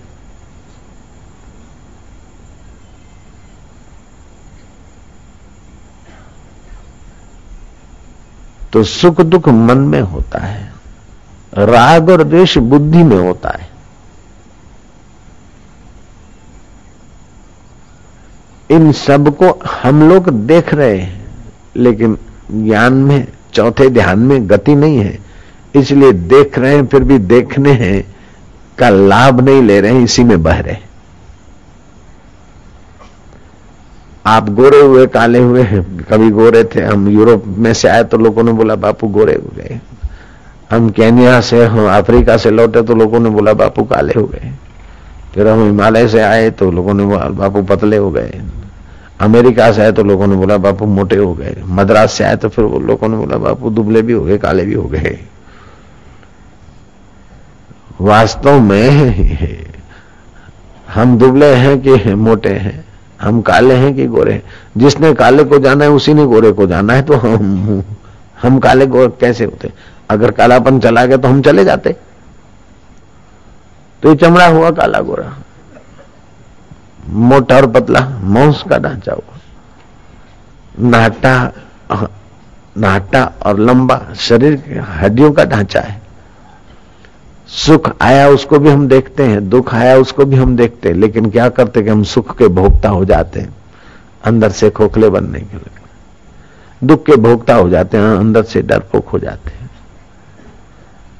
तो 8.74 8.84
सुख 8.84 9.22
दुख 9.22 9.48
मन 9.50 9.78
में 9.78 10.02
होता 10.02 10.40
है। 10.40 10.75
राग 11.58 12.10
और 12.10 12.24
द्वेष 12.24 12.58
बुद्धि 12.58 13.04
में 13.04 13.18
होता 13.18 13.50
है। 13.50 13.70
इन 18.72 18.92
सबको 18.92 19.60
हम 19.82 20.10
लोग 20.10 20.30
देख 20.30 20.74
रहे 20.74 20.98
हैं, 20.98 21.26
लेकिन 21.76 22.18
ज्ञान 22.52 22.94
में, 22.94 23.28
चौथे 23.54 23.90
ध्यान 23.90 24.20
में 24.20 24.50
गति 24.50 24.76
नहीं 24.76 24.98
है। 24.98 25.20
इसलिए 25.76 26.12
देख 26.12 26.60
रहे 26.60 26.76
हैं, 26.76 26.88
फिर 26.88 27.04
भी 27.04 27.18
देखने 27.18 27.72
हैं, 27.72 28.16
का 28.78 28.90
लाभ 28.90 29.42
नहीं 29.42 29.62
ले 29.62 29.82
रहे 29.82 29.94
हैं, 29.94 30.04
इसी 30.04 30.24
में 30.24 30.44
बह 30.44 30.60
रहे 30.60 30.74
हैं। 30.74 30.90
आप 34.26 34.50
गोरे 34.50 34.82
हुए, 34.82 35.08
काले 35.08 35.40
हुए 35.40 35.62
हैं, 35.62 35.84
कभी 36.04 36.30
गोरे 36.30 36.64
थे, 36.64 36.82
हम 36.82 37.08
यूरोप 37.08 37.44
में 37.48 37.74
से 37.74 37.88
आए 37.88 38.04
तो 38.04 38.18
लोगों 38.18 38.44
ने 38.44 38.52
बोला, 38.52 38.76
बापू, 38.76 39.08
गोरे 39.08 39.34
हो 39.34 39.52
गए 39.56 39.80
हम 40.72 40.90
केनिया 40.90 41.40
से 41.42 41.64
हम 41.66 41.88
अफ्रीका 41.90 42.38
से 42.38 42.52
लौटे 42.52 42.82
तो 42.82 42.96
लोगों 42.96 43.20
ने 43.20 43.30
बोला, 43.30 43.54
बापू 43.54 43.84
काले 43.84 44.14
हो 44.14 44.26
गए। 44.26 44.52
फिर 45.34 45.48
हम 45.48 45.64
हिमालय 45.64 46.08
से 46.08 46.22
आए 46.22 46.50
तो 46.52 46.72
लोगों 46.72 46.94
ने 46.94 47.04
बोला, 47.06 47.28
बापू 47.32 47.62
पतले 47.66 47.98
हो 47.98 48.10
गए। 48.12 48.42
अमेरिका 49.22 49.72
से 49.72 49.82
आए 49.82 49.92
तो 49.92 50.04
लोगों 50.04 50.28
ने 50.28 50.36
बोला, 50.36 50.58
बापू 50.58 50.86
मोटे 50.86 51.16
हो 51.16 51.34
गए। 51.34 51.56
मद्रास 51.68 52.12
से 52.12 52.24
आए 52.24 52.36
तो 52.36 52.50
फिर 52.50 52.66
लोगों 52.82 53.08
ने 53.10 53.18
बोला, 53.18 53.38
बापू 53.38 53.70
दुबले 53.70 54.02
भी 54.02 54.14
हो 54.14 54.24
गए, 54.24 54.38
काले 54.38 54.64
भी 54.66 54.74
हो 54.74 54.84
गए। 54.86 55.18
वास्तव 58.02 58.60
में 58.60 58.90
हम 60.88 61.18
दुबले 61.18 61.54
हैं 61.56 61.80
कि 61.82 62.14
मोटे 62.16 62.50
हैं, 62.50 62.84
हम 63.22 63.42
काले 63.42 63.74
हैं 63.74 63.94
कि 63.96 64.06
गोरे 64.08 64.34
हैं। 64.34 64.44
जिसने 64.78 65.14
काले 65.14 65.44
को 65.44 65.60
जाना 65.60 65.84
है, 65.84 65.90
उसी 65.92 66.14
ने 66.14 66.26
गोरे 66.26 66.52
को 66.52 66.68
जाना 66.68 66.94
है 66.94 67.02
तो 67.02 67.14
हम 67.16 67.84
हम 68.42 68.58
काले 68.60 68.86
गोरे 68.88 69.08
कैसे 69.20 69.46
होते 69.46 69.72
अगर 70.10 70.32
कालापन 70.32 70.80
चला 70.80 71.06
गया 71.06 71.18
तो 71.18 71.28
हम 71.28 71.42
चले 71.42 71.64
जाते। 71.66 71.96
तो 74.04 74.10
ये 74.10 74.16
चमड़ा 74.16 74.48
हुआ, 74.48 74.72
काला 74.72 75.00
गोरा। 75.00 75.36
मोटा 77.10 77.56
और 77.56 77.68
पतला, 77.72 78.00
मांस 78.24 78.64
का 78.70 78.78
ढांचा 78.78 79.14
हुआ। 79.14 79.34
नाटा 80.82 81.52
नाटा 82.78 83.24
और 83.46 83.60
लंबा 83.60 84.00
शरीर 84.16 84.80
हड्डियों 84.92 85.32
का 85.32 85.44
ढांचा 85.46 85.80
है। 85.80 86.02
सुख 87.48 87.90
आया 88.02 88.28
उसको 88.30 88.60
भी 88.60 88.70
हम 88.70 88.88
देखते 88.88 89.24
हैं, 89.24 89.48
दुख 89.50 89.74
आया 89.76 89.96
उसको 89.98 90.26
भी 90.26 90.36
हम 90.36 90.56
देखते 90.56 90.90
हैं, 90.90 90.96
लेकिन 90.96 91.30
क्या 91.30 91.48
करते 91.50 91.84
कि 91.84 91.90
हम 91.90 92.04
सुख 92.04 92.38
के 92.38 92.48
भोक्ता 92.48 92.90
हो 92.90 93.06
जाते 93.06 93.40
हैं, 93.40 93.54
अंदर 94.24 94.50
से 94.50 94.70
खोखले 94.70 95.10
बनने 95.10 95.40
के 95.40 95.58
लिए। 95.58 95.74
दुख 96.84 97.06
के 97.06 97.16
भोक्ता 97.16 97.56
हो 97.56 97.70
जाते 97.70 97.98
हैं, 97.98 98.16
अंदर 98.18 98.44
से 98.44 98.62
डरपोक 98.62 99.08
हो 99.08 99.20
जाते 99.20 99.52
हैं। 99.52 99.65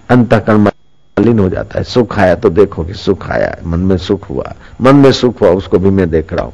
अंतकर्म 0.10 0.68
मलिन 0.68 1.40
हो 1.40 1.50
जाता 1.50 1.78
है। 1.78 1.84
सुख 1.84 2.20
आया 2.20 2.36
तो 2.36 2.50
देखो 2.50 2.84
कि 2.84 2.94
सुख 2.94 3.30
आया 3.32 3.56
मन 3.66 3.80
में 3.80 3.98
सुख 3.98 4.30
हुआ। 4.30 4.54
मन 4.82 4.96
में 4.96 5.12
सुख 5.12 5.42
हुआ, 5.42 5.50
उसको 5.50 5.80
भी 5.80 5.90
मैं 5.90 6.10
देख 6.10 6.34
रहा 6.34 6.46
हूँ। 6.46 6.54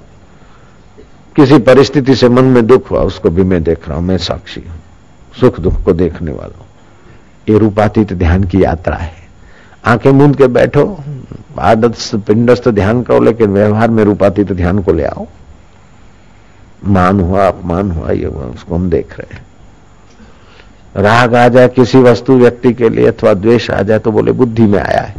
किसी 1.35 1.57
परिस्थिति 1.57 2.15
से 2.15 2.29
मन 2.29 2.43
में 2.43 2.67
दुख 2.67 2.91
हुआ, 2.91 3.01
उसको 3.01 3.29
भी 3.29 3.43
मैं 3.43 3.63
देख 3.63 3.89
रहा 3.89 3.97
हूँ। 3.97 4.05
मैं 4.05 4.17
साक्षी 4.17 4.61
हूँ। 4.61 4.79
सुख 5.39 5.59
दुख 5.59 5.83
को 5.83 5.93
देखने 5.93 6.31
वाला 6.31 6.57
हूँ। 6.57 6.65
ये 7.49 7.57
रूपातीत 7.57 8.13
ध्यान 8.13 8.43
की 8.43 8.63
यात्रा 8.63 8.95
है। 8.95 9.13
आँखें 9.85 10.11
मूंद 10.11 10.35
के 10.35 10.47
बैठो, 10.47 11.03
आदत 11.59 11.95
पिंडस्थ 12.15 12.69
ध्यान 12.69 13.03
करो, 13.03 13.19
लेकिन 13.19 13.49
व्यवहार 13.49 13.89
में 13.89 14.03
रूपातीत 14.03 14.51
ध्यान 14.51 14.79
को 14.79 14.93
ले 14.93 15.03
आओ। 15.03 15.27
मान 16.85 17.19
हुआ, 17.19 17.47
अपमान 17.47 17.91
हुआ, 17.91 18.11
ये 18.11 18.25
हुआ 18.25 18.43
उसको 18.43 18.75
हम 18.75 18.89
देख 18.89 19.19
रहे 19.19 19.35
हैं। 19.35 19.45
राग 20.95 21.35
आ 21.35 21.47
जाए 21.47 21.67
किसी 21.69 21.97
वस्तु 21.99 22.33
व्यक्ति 22.35 22.73
के 22.73 22.89
लिए 22.89 23.07
अथवा 23.07 23.33
द्वेष 23.35 23.69
आ 23.71 23.81
जाए 23.81 23.99
तो 23.99 24.11
बोले, 24.11 24.31
बुद्धि 24.33 24.63
में 24.63 24.79
आया 24.79 25.01
है। 25.01 25.15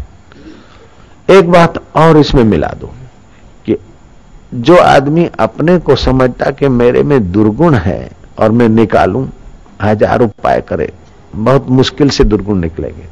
एक 1.28 1.50
बात 1.50 1.82
और 1.96 2.18
इसमें 2.18 2.42
मिला 2.44 2.68
दो 2.80 2.86
कि 3.66 3.76
जो 4.54 4.76
आदमी 4.76 5.28
अपने 5.40 5.78
को 5.78 5.96
समझता 5.98 6.50
कि 6.50 6.68
मेरे 6.70 7.02
में 7.02 7.32
दुर्गुण 7.32 7.74
है 7.76 8.10
और 8.38 8.50
मैं 8.50 8.68
निकालूं, 8.70 9.26
हज़ार 9.82 10.22
उपाय 10.22 10.60
करे, 10.62 10.92
बहुत 11.32 11.68
मुश्किल 11.70 12.10
से 12.10 12.24
दुर्गुण 12.24 12.60
निकलेंगे। 12.60 13.06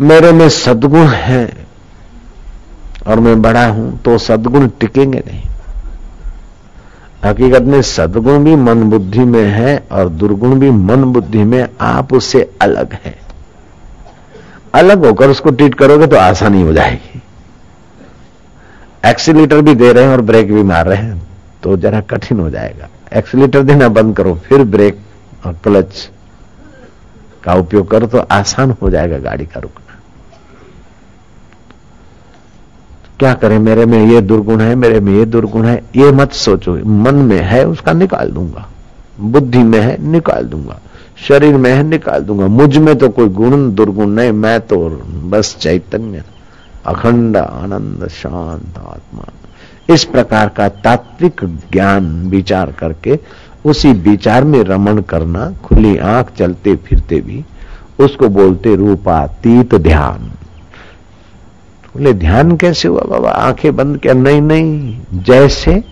मेरे 0.00 0.32
में 0.32 0.48
सदगुण 0.48 1.06
है 1.08 1.66
और 3.06 3.20
मैं 3.20 3.40
बड़ा 3.42 3.66
हूँ 3.66 3.98
तो 4.02 4.16
सदगुण 4.18 4.68
टिकेंगे 4.80 5.18
नहीं। 5.18 5.42
हकीकत 7.24 7.62
में 7.62 7.80
सदगुण 7.82 8.44
भी 8.44 8.54
मन 8.56 8.82
बुद्धि 8.90 9.24
में 9.24 9.44
है 9.44 9.76
और 9.92 10.08
दुर्गुण 10.08 10.58
भी 10.60 10.70
मन 10.70 11.04
बुद्धि 11.04 11.44
में 11.44 11.68
आप 11.80 12.12
उससे 12.12 12.42
अलग 12.62 12.92
है। 13.04 13.14
अलग 14.74 15.04
होकर 15.06 15.30
उसको 15.30 15.50
ट्रीट 15.50 15.74
करोगे 15.74 16.06
तो 16.06 16.16
आसानी 16.16 16.62
हो 16.62 16.72
जाएगी। 16.72 17.22
एक्सीटर 19.04 19.60
भी 19.60 19.74
दे 19.74 19.92
रहे 19.92 20.04
हैं 20.04 20.10
और 20.10 20.20
ब्रेक 20.20 20.52
भी 20.52 20.62
मार 20.62 20.86
रहे 20.86 20.98
हैं 20.98 21.26
तो 21.62 21.76
जरा 21.76 22.00
कठिन 22.10 22.40
हो 22.40 22.48
जाएगा। 22.50 22.88
एक्सीटर 23.12 23.62
देना 23.62 23.88
बंद 23.90 24.16
करो, 24.16 24.34
फिर 24.38 24.64
ब्रेक 24.66 24.98
और 25.46 25.52
क्लच 25.64 26.08
का 27.44 27.54
उपयोग 27.54 27.90
करो 27.90 28.06
तो 28.06 28.18
आसान 28.18 28.70
हो 28.82 28.90
जाएगा 28.90 29.18
गाड़ी 29.20 29.46
का 29.46 29.60
रुकना 29.60 29.87
क्या 33.18 33.34
करें? 33.34 33.58
मेरे 33.58 33.86
में 33.86 34.06
ये 34.06 34.20
दुर्गुण 34.20 34.60
है, 34.60 34.74
मेरे 34.74 35.00
में 35.00 35.12
ये 35.12 35.24
दुर्गुण 35.24 35.64
है। 35.64 35.84
ये 35.96 36.12
मत 36.12 36.32
सोचो। 36.32 36.86
मन 36.86 37.14
में 37.14 37.38
है, 37.38 37.66
उसका 37.68 37.92
निकाल 37.92 38.30
दूँगा। 38.30 38.68
बुद्धि 39.20 39.58
में 39.58 39.80
है, 39.80 40.08
निकाल 40.08 40.44
दूँगा। 40.44 40.80
शरीर 41.28 41.56
में 41.56 41.74
है, 41.74 41.82
निकाल 41.82 42.20
दूँगा। 42.20 42.46
मुझमें 42.46 42.96
तो 42.96 43.08
कोई 43.08 43.28
गुण, 43.28 43.74
दुर्गुण 43.74 44.06
नहीं। 44.06 44.32
मैं 44.32 44.60
तो 44.60 45.02
बस 45.24 45.56
चैतन्य, 45.60 46.22
अखंड, 46.86 47.36
आनंद, 47.36 48.08
शांत 48.08 48.78
आत्मा। 48.78 49.24
इस 49.94 50.04
प्रकार 50.04 50.48
का 50.48 50.68
तात्विक 50.68 51.40
ज्ञान 51.72 52.28
विचार 52.28 52.72
करके, 52.78 53.18
उसी 53.64 53.92
विचार 53.92 54.44
में 54.44 54.64
रमण 54.64 55.00
करना, 55.00 55.52
खुली 55.64 55.96
आँख 55.96 56.26
चलते 56.38 56.76
फिरते 56.76 57.20
भी, 57.20 57.44
उसको 58.00 58.28
बोलते 58.28 58.76
रूपातीत 58.76 59.74
ध्यान। 59.74 60.32
बोले, 61.94 62.12
ध्यान 62.12 62.56
कैसे 62.56 62.88
हुआ 62.88 63.02
बाबा? 63.02 63.30
आँखें 63.30 63.74
बंद 63.76 64.00
क्या? 64.00 64.12
नहीं 64.12 64.40
नहीं, 64.42 65.00
जैसे 65.14 65.82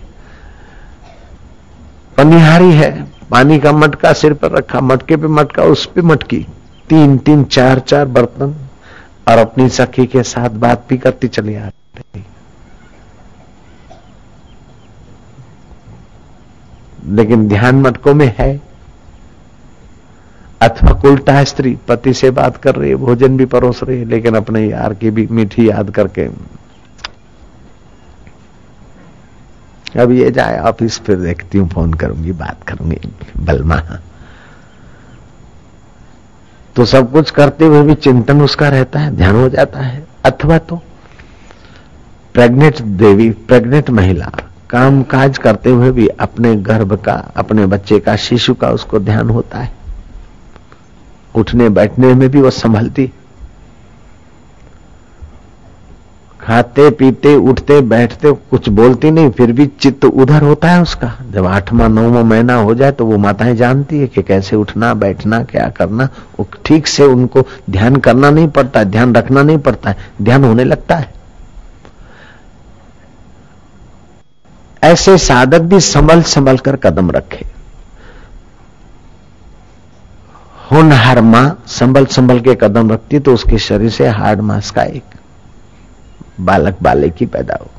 पनिहारी 2.17 2.73
है, 2.73 2.91
पानी 3.31 3.59
का 3.59 3.73
मटका 3.73 4.13
सिर 4.13 4.33
पर 4.35 4.51
रखा, 4.51 4.81
मटके 4.81 5.17
पे 5.17 5.27
मटका, 5.27 5.63
उस 5.63 5.87
पे 5.87 6.03
मटकी। 6.03 6.47
तीन 6.89 7.17
तीन, 7.19 7.45
चार 7.45 7.79
चार 7.79 8.05
बर्तन 8.07 8.55
और 9.29 9.39
अपनी 9.39 9.69
सखी 9.69 10.07
के 10.07 10.23
साथ 10.23 10.51
बात 10.51 10.87
भी 10.89 10.99
करती 10.99 11.29
चली 11.29 11.55
आ 11.55 11.67
रही 11.67 12.25
लेकिन 17.07 17.49
ध्यान 17.49 17.81
मटकों 17.81 18.15
में 18.15 18.35
है। 18.39 18.66
अथवा 20.67 20.93
उल्टा 21.05 21.33
है 21.33 21.45
स्त्री। 21.45 21.77
पति 21.89 22.13
से 22.15 22.31
बात 22.31 22.57
कर 22.57 22.75
रही 22.75 22.91
है 22.91 22.97
भोजन 22.97 23.37
भी 23.37 23.45
परोस 23.47 23.83
रही 23.83 23.99
है 23.99 24.05
लेकिन 24.05 24.35
अपने 24.35 24.67
यार 24.67 24.95
की 24.95 25.11
भी 25.11 25.27
मीठी 25.31 25.69
याद 25.69 25.91
करके। 25.91 26.29
अब 29.95 30.11
ये 30.13 30.31
जाए, 30.31 30.59
ऑफ़िस 30.59 30.99
फिर 31.01 31.17
देखती 31.17 31.59
हूँ, 31.59 31.69
फ़ोन 31.69 31.93
करूँगी, 31.95 32.33
बात 32.33 32.63
करूँगी। 32.63 32.99
बलमा। 33.39 33.77
तो 36.77 36.85
सब 36.85 37.11
कुछ 37.13 37.31
करते 37.31 37.65
हुए 37.65 37.83
भी 37.83 37.95
चिंतन 37.95 38.43
उसका 38.43 38.69
रहता 38.69 38.99
है, 38.99 39.15
ध्यान 39.17 39.35
हो 39.35 39.49
जाता 39.49 39.81
है। 39.81 40.05
अथवा 40.25 40.59
तो 40.59 40.81
प्रेग्नेंट 42.35 42.81
देवी, 42.81 43.31
प्रेग्नेंट 43.31 43.91
महिला 43.91 44.31
काम 44.71 45.03
काज 45.03 45.39
करते 45.39 45.71
हुए 45.71 45.91
भी 45.91 46.07
अपने 46.09 46.55
गर्भ 46.57 46.95
का, 46.97 47.15
अपने 47.37 47.67
बच्चे 47.67 47.99
का, 48.01 48.17
शिशु 48.17 48.55
का 48.55 48.71
उसको 48.71 48.99
ध्यान 48.99 49.31
होता 49.31 49.59
है। 49.59 49.76
उठने 51.37 51.69
बैठने 51.69 52.15
में 52.15 52.29
भी 52.29 52.41
वो 52.41 52.51
संभलती। 52.51 53.13
खाते, 56.41 56.91
पीते, 56.91 57.35
उठते, 57.35 57.81
बैठते, 57.81 58.31
कुछ 58.51 58.69
बोलती 58.69 59.11
नहीं, 59.11 59.31
फिर 59.31 59.53
भी 59.53 59.67
चित्त 59.81 60.05
उधर 60.05 60.43
होता 60.43 60.69
है 60.69 60.83
उसका। 60.83 61.13
जब 61.33 61.47
आठवां, 61.47 61.89
नौवा 61.91 62.23
महीना 62.23 62.55
हो 62.55 62.75
जाए 62.75 62.93
तो 62.93 63.07
वो 63.07 63.17
माताएँ 63.17 63.55
जानती 63.57 63.99
है 63.99 64.07
कि 64.07 64.23
कैसे 64.23 64.57
उठना, 64.57 64.93
बैठना, 64.95 65.43
क्या 65.45 65.69
करना। 65.69 66.09
वो 66.39 66.47
ठीक 66.65 66.87
से 66.87 67.05
उनको 67.05 67.47
ध्यान 67.71 67.97
करना 67.97 68.31
नहीं 68.31 68.49
पड़ता, 68.49 68.85
ध्यान 68.85 69.15
रखना 69.15 69.43
नहीं 69.43 69.59
पड़ता 69.59 69.91
है 69.91 69.97
ध्यान 70.23 70.45
होने 70.45 70.65
लगता 70.65 70.97
है। 70.97 71.15
ऐसे 74.83 75.19
साधक 75.19 75.61
भी 75.61 75.81
संभल 75.81 76.23
संभल 76.23 76.59
कर 76.59 76.77
कदम 76.77 77.11
रखे। 77.11 77.56
होनहार 80.67 81.21
माँ 81.23 81.65
संभल 81.69 82.07
संभल 82.09 82.41
के 82.41 82.55
कदम 82.57 82.91
रखती 82.93 83.19
तो 83.19 83.35
उसके 83.35 83.59
शरीर 83.61 83.91
से 83.91 84.09
हार्ड 84.11 84.41
मास 84.43 84.71
का 84.71 84.83
एक 84.85 85.15
बालक 86.41 86.79
बालक 86.83 87.15
की 87.15 87.27
पैदा 87.27 87.59
हो। 87.61 87.71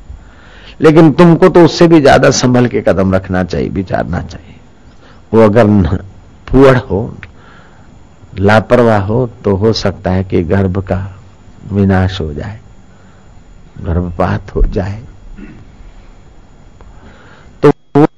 लेकिन 0.80 1.10
तुमको 1.12 1.48
तो 1.48 1.64
उससे 1.64 1.86
भी 1.88 2.00
ज़्यादा 2.00 2.30
संभल 2.32 2.66
के 2.66 2.80
कदम 2.82 3.14
रखना 3.14 3.42
चाहिए, 3.44 3.68
विचारना 3.68 4.22
चाहिए। 4.22 4.54
वो 5.32 5.42
अगर 5.42 5.66
फुअड़ 6.48 6.76
हो, 6.78 7.00
लापरवाह 8.38 9.02
हो 9.02 9.26
तो 9.44 9.54
हो 9.56 9.72
सकता 9.74 10.10
है 10.10 10.24
कि 10.24 10.42
गर्भ 10.44 10.78
का 10.82 11.00
विनाश 11.72 12.20
हो 12.20 12.32
जाए, 12.34 12.58
गर्भपात 13.80 14.54
हो 14.54 14.62
जाए। 14.64 15.02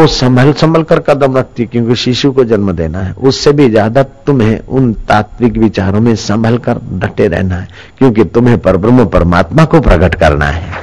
वो 0.00 0.06
संभल 0.06 0.52
संभल 0.52 0.82
कर 0.82 0.98
कदम 1.00 1.36
रखती 1.36 1.64
क्योंकि 1.66 1.94
शिशु 1.96 2.30
को 2.32 2.44
जन्म 2.44 2.70
देना 2.72 2.98
है। 2.98 3.12
उससे 3.20 3.52
भी 3.52 3.68
ज़्यादा 3.70 4.02
तुम्हें 4.26 4.58
उन 4.60 4.92
तात्विक 5.08 5.56
विचारों 5.58 6.00
में 6.00 6.14
संभल 6.16 6.56
कर 6.58 6.78
डटे 6.94 7.26
रहना 7.28 7.56
है, 7.56 7.68
क्योंकि 7.98 8.24
तुम्हें 8.26 8.58
पर 8.58 8.76
ब्रह्म 8.76 9.04
परमात्मा 9.06 9.64
को 9.64 9.80
प्रकट 9.80 10.14
करना 10.14 10.46
है। 10.46 10.78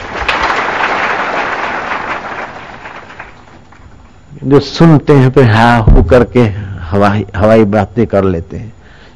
जो 4.44 4.60
सुनते 4.60 5.14
हैं, 5.14 5.32
फिर 5.32 5.44
हा 5.46 5.78
हो 5.78 6.04
करके 6.04 6.42
हवाई 6.90 7.26
हवाई 7.36 7.64
बातें 7.68 8.06
कर 8.08 8.24
लेते 8.26 8.58
हैं। 8.58 8.74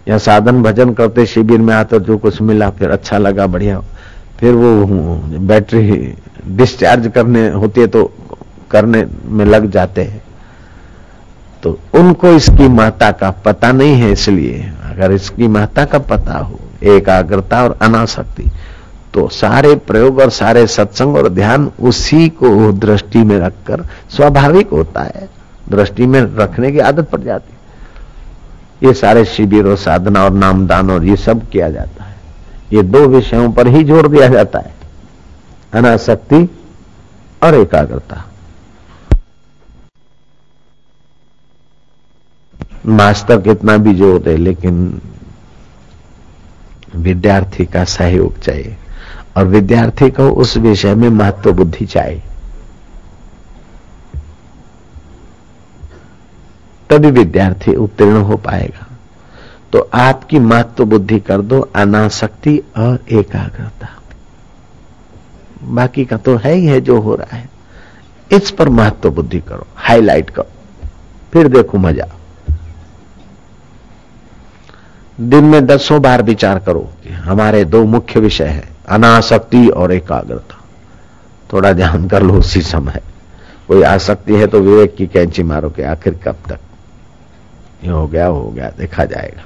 या 0.08 0.18
साधन 0.20 0.64
भजन 0.64 0.94
करते 0.94 1.26
शिविर 1.26 1.60
में 1.60 1.74
आते, 1.74 2.00
जो 2.00 2.18
कुछ 2.18 2.42
मिला, 2.42 2.70
फिर 2.72 2.90
अच्छा 2.92 3.18
लगा, 3.18 3.48
बढ़िया। 3.48 3.80
फिर 4.40 4.54
वो 4.54 4.86
बैटरी 5.40 6.14
डिस्चार्ज 6.48 7.12
करने 7.16 7.48
होती 7.52 7.82
है 7.82 7.88
तो 7.88 8.12
करने 8.72 9.06
में 9.26 9.46
लग 9.46 9.70
जाते 9.72 10.04
हैं। 10.04 10.22
तो 11.64 11.78
उनको 11.94 12.28
इसकी 12.30 12.68
माता 12.70 13.12
का 13.14 13.30
पता 13.46 13.72
नहीं 13.72 13.96
है 13.96 14.12
इसलिए, 14.12 14.72
अगर 14.86 15.12
इसकी 15.12 15.48
माता 15.50 15.86
का 15.86 16.00
पता 16.02 16.38
हो, 16.38 16.60
एकाग्रता 16.86 17.64
और 17.64 17.78
अनासक्ति 17.82 18.50
तो 19.14 19.28
सारे 19.30 19.74
प्रयोग 19.88 20.20
और 20.20 20.30
सारे 20.32 20.66
सत्संग 20.70 21.16
और 21.18 21.28
ध्यान 21.30 21.72
उसी 21.82 22.28
को 22.32 22.72
दृष्टि 22.74 23.24
में 23.24 23.38
रखकर 23.40 23.84
स्वाभाविक 24.10 24.70
होता 24.70 25.02
है। 25.04 25.28
दृष्टि 25.70 26.06
में 26.06 26.22
रखने 26.38 26.72
की 26.72 26.80
आदत 26.82 27.10
पड़ 27.10 27.20
जाती 27.22 27.52
है। 27.52 27.60
ये 28.84 28.94
सारे 28.94 29.26
शिविर 29.26 29.68
और 29.68 29.76
साधना 29.78 30.24
और 30.24 30.34
नामदान 30.34 30.92
और 30.92 31.06
ये 31.06 31.16
सब 31.18 31.48
किया 31.50 31.70
जाता 31.70 32.04
है। 32.04 32.16
ये 32.74 32.84
दो 32.84 33.06
विषयों 33.08 33.52
पर 33.52 33.68
ही 33.68 33.84
ज़ोर 33.84 34.08
दिया 34.08 34.28
जाता 34.30 34.60
है। 34.60 34.74
अनासक्ति 35.74 36.48
और 37.42 37.56
एकाग्रता। 37.56 38.24
मास्टर 42.86 43.42
कितना 43.42 43.78
भी 43.78 43.94
ज़ोर 43.94 44.20
दे, 44.20 44.36
लेकिन 44.38 45.02
विद्यार्थी 46.96 47.66
का 47.66 47.84
सहयोग 47.84 48.40
चाहिए। 48.40 48.76
और 49.38 49.46
विद्यार्थी 49.46 50.10
को 50.10 50.30
उस 50.32 50.58
विषय 50.58 50.96
में 50.96 51.10
महत्व 51.10 51.52
बुद्धि 51.54 51.86
चाहिए। 51.86 52.22
तभी 56.90 57.12
विद्यार्थी 57.12 57.76
उत्तीर्ण 57.76 58.22
हो 58.22 58.38
पाएगा। 58.38 58.88
तो 59.74 59.90
आपकी 59.94 60.40
महत्व 60.40 60.86
बुद्धि 60.86 61.20
कर 61.20 61.42
दो, 61.42 61.60
अनासक्ति 61.76 62.58
और 62.78 63.00
एकाग्रता 63.12 63.90
बाकी 65.64 66.06
का 66.06 66.18
तो 66.18 66.36
है 66.36 66.54
ही 66.54 66.66
है 66.66 66.80
जो 66.82 67.00
हो 67.02 67.16
रहा 67.16 67.36
है। 67.36 67.50
इस 68.32 68.52
पर 68.52 68.70
महत्व 68.70 69.10
बुद्धि 69.10 69.40
करो, 69.40 69.68
हाईलाइट 69.76 70.30
करो। 70.30 70.88
फिर 71.34 71.48
देखो 71.48 71.78
मज़ा। 71.78 72.08
दिन 75.22 75.44
में 75.44 75.66
दसों 75.66 76.02
बार 76.02 76.22
विचार 76.24 76.60
करो 76.60 76.90
हमारे 77.14 77.64
दो 77.66 77.84
मुख्य 77.86 78.20
विषय 78.20 78.46
है, 78.46 78.64
अनासक्ति 78.90 79.68
और 79.68 79.92
एकाग्रता। 79.92 80.58
थोड़ा 81.54 81.72
ध्यान 81.74 82.08
कर 82.08 82.24
लो 82.24 82.34
उसी 82.34 82.62
समय। 82.62 83.02
कोई 83.68 83.82
आसक्ति 83.84 84.36
है 84.36 84.48
तो 84.48 84.60
विवेक 84.60 84.96
की 84.96 85.08
कैंची 85.08 85.44
मारो 85.44 85.70
के 85.70 85.84
आखिर 85.84 86.20
कब 86.24 86.36
तक? 86.50 86.60
ये 87.84 87.90
हो 87.90 88.08
गया 88.08 88.26
हो 88.26 88.50
गया, 88.50 88.70
देखा 88.70 89.06
जाएगा। 89.06 89.44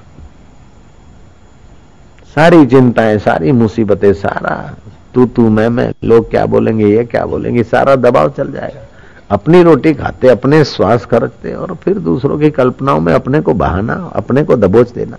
सारी 2.36 2.66
चिंताएँ, 2.66 3.18
सारी 3.18 3.52
मुसीबतें, 3.52 4.14
सारा 4.14 4.76
तू 5.14 5.26
तू 5.26 5.50
मैं 5.50 5.70
मैं, 5.70 5.92
लोग 6.04 6.30
क्या 6.30 6.46
बोलेंगे, 6.46 6.88
ये 6.88 7.04
क्या 7.04 7.26
बोलेंगे, 7.26 7.64
सारा 7.64 7.96
दबाव 7.96 8.30
चल 8.30 8.52
जाएगा। 8.52 8.88
अपनी 9.32 9.64
रोटी 9.64 9.94
खाते, 9.94 10.28
अपने 10.28 10.64
श्वास 10.66 11.06
खर्चते 11.06 11.54
और 11.54 11.76
फिर 11.76 12.00
दूसरों 12.00 12.40
की 12.40 12.50
कल्पनाओं 12.52 13.00
में 13.00 13.14
अपने 13.14 13.42
को 13.42 13.54
बहाना, 13.54 13.94
अपने 14.16 14.44
को 14.44 14.56
दबोच 14.56 14.92
देना। 14.92 15.18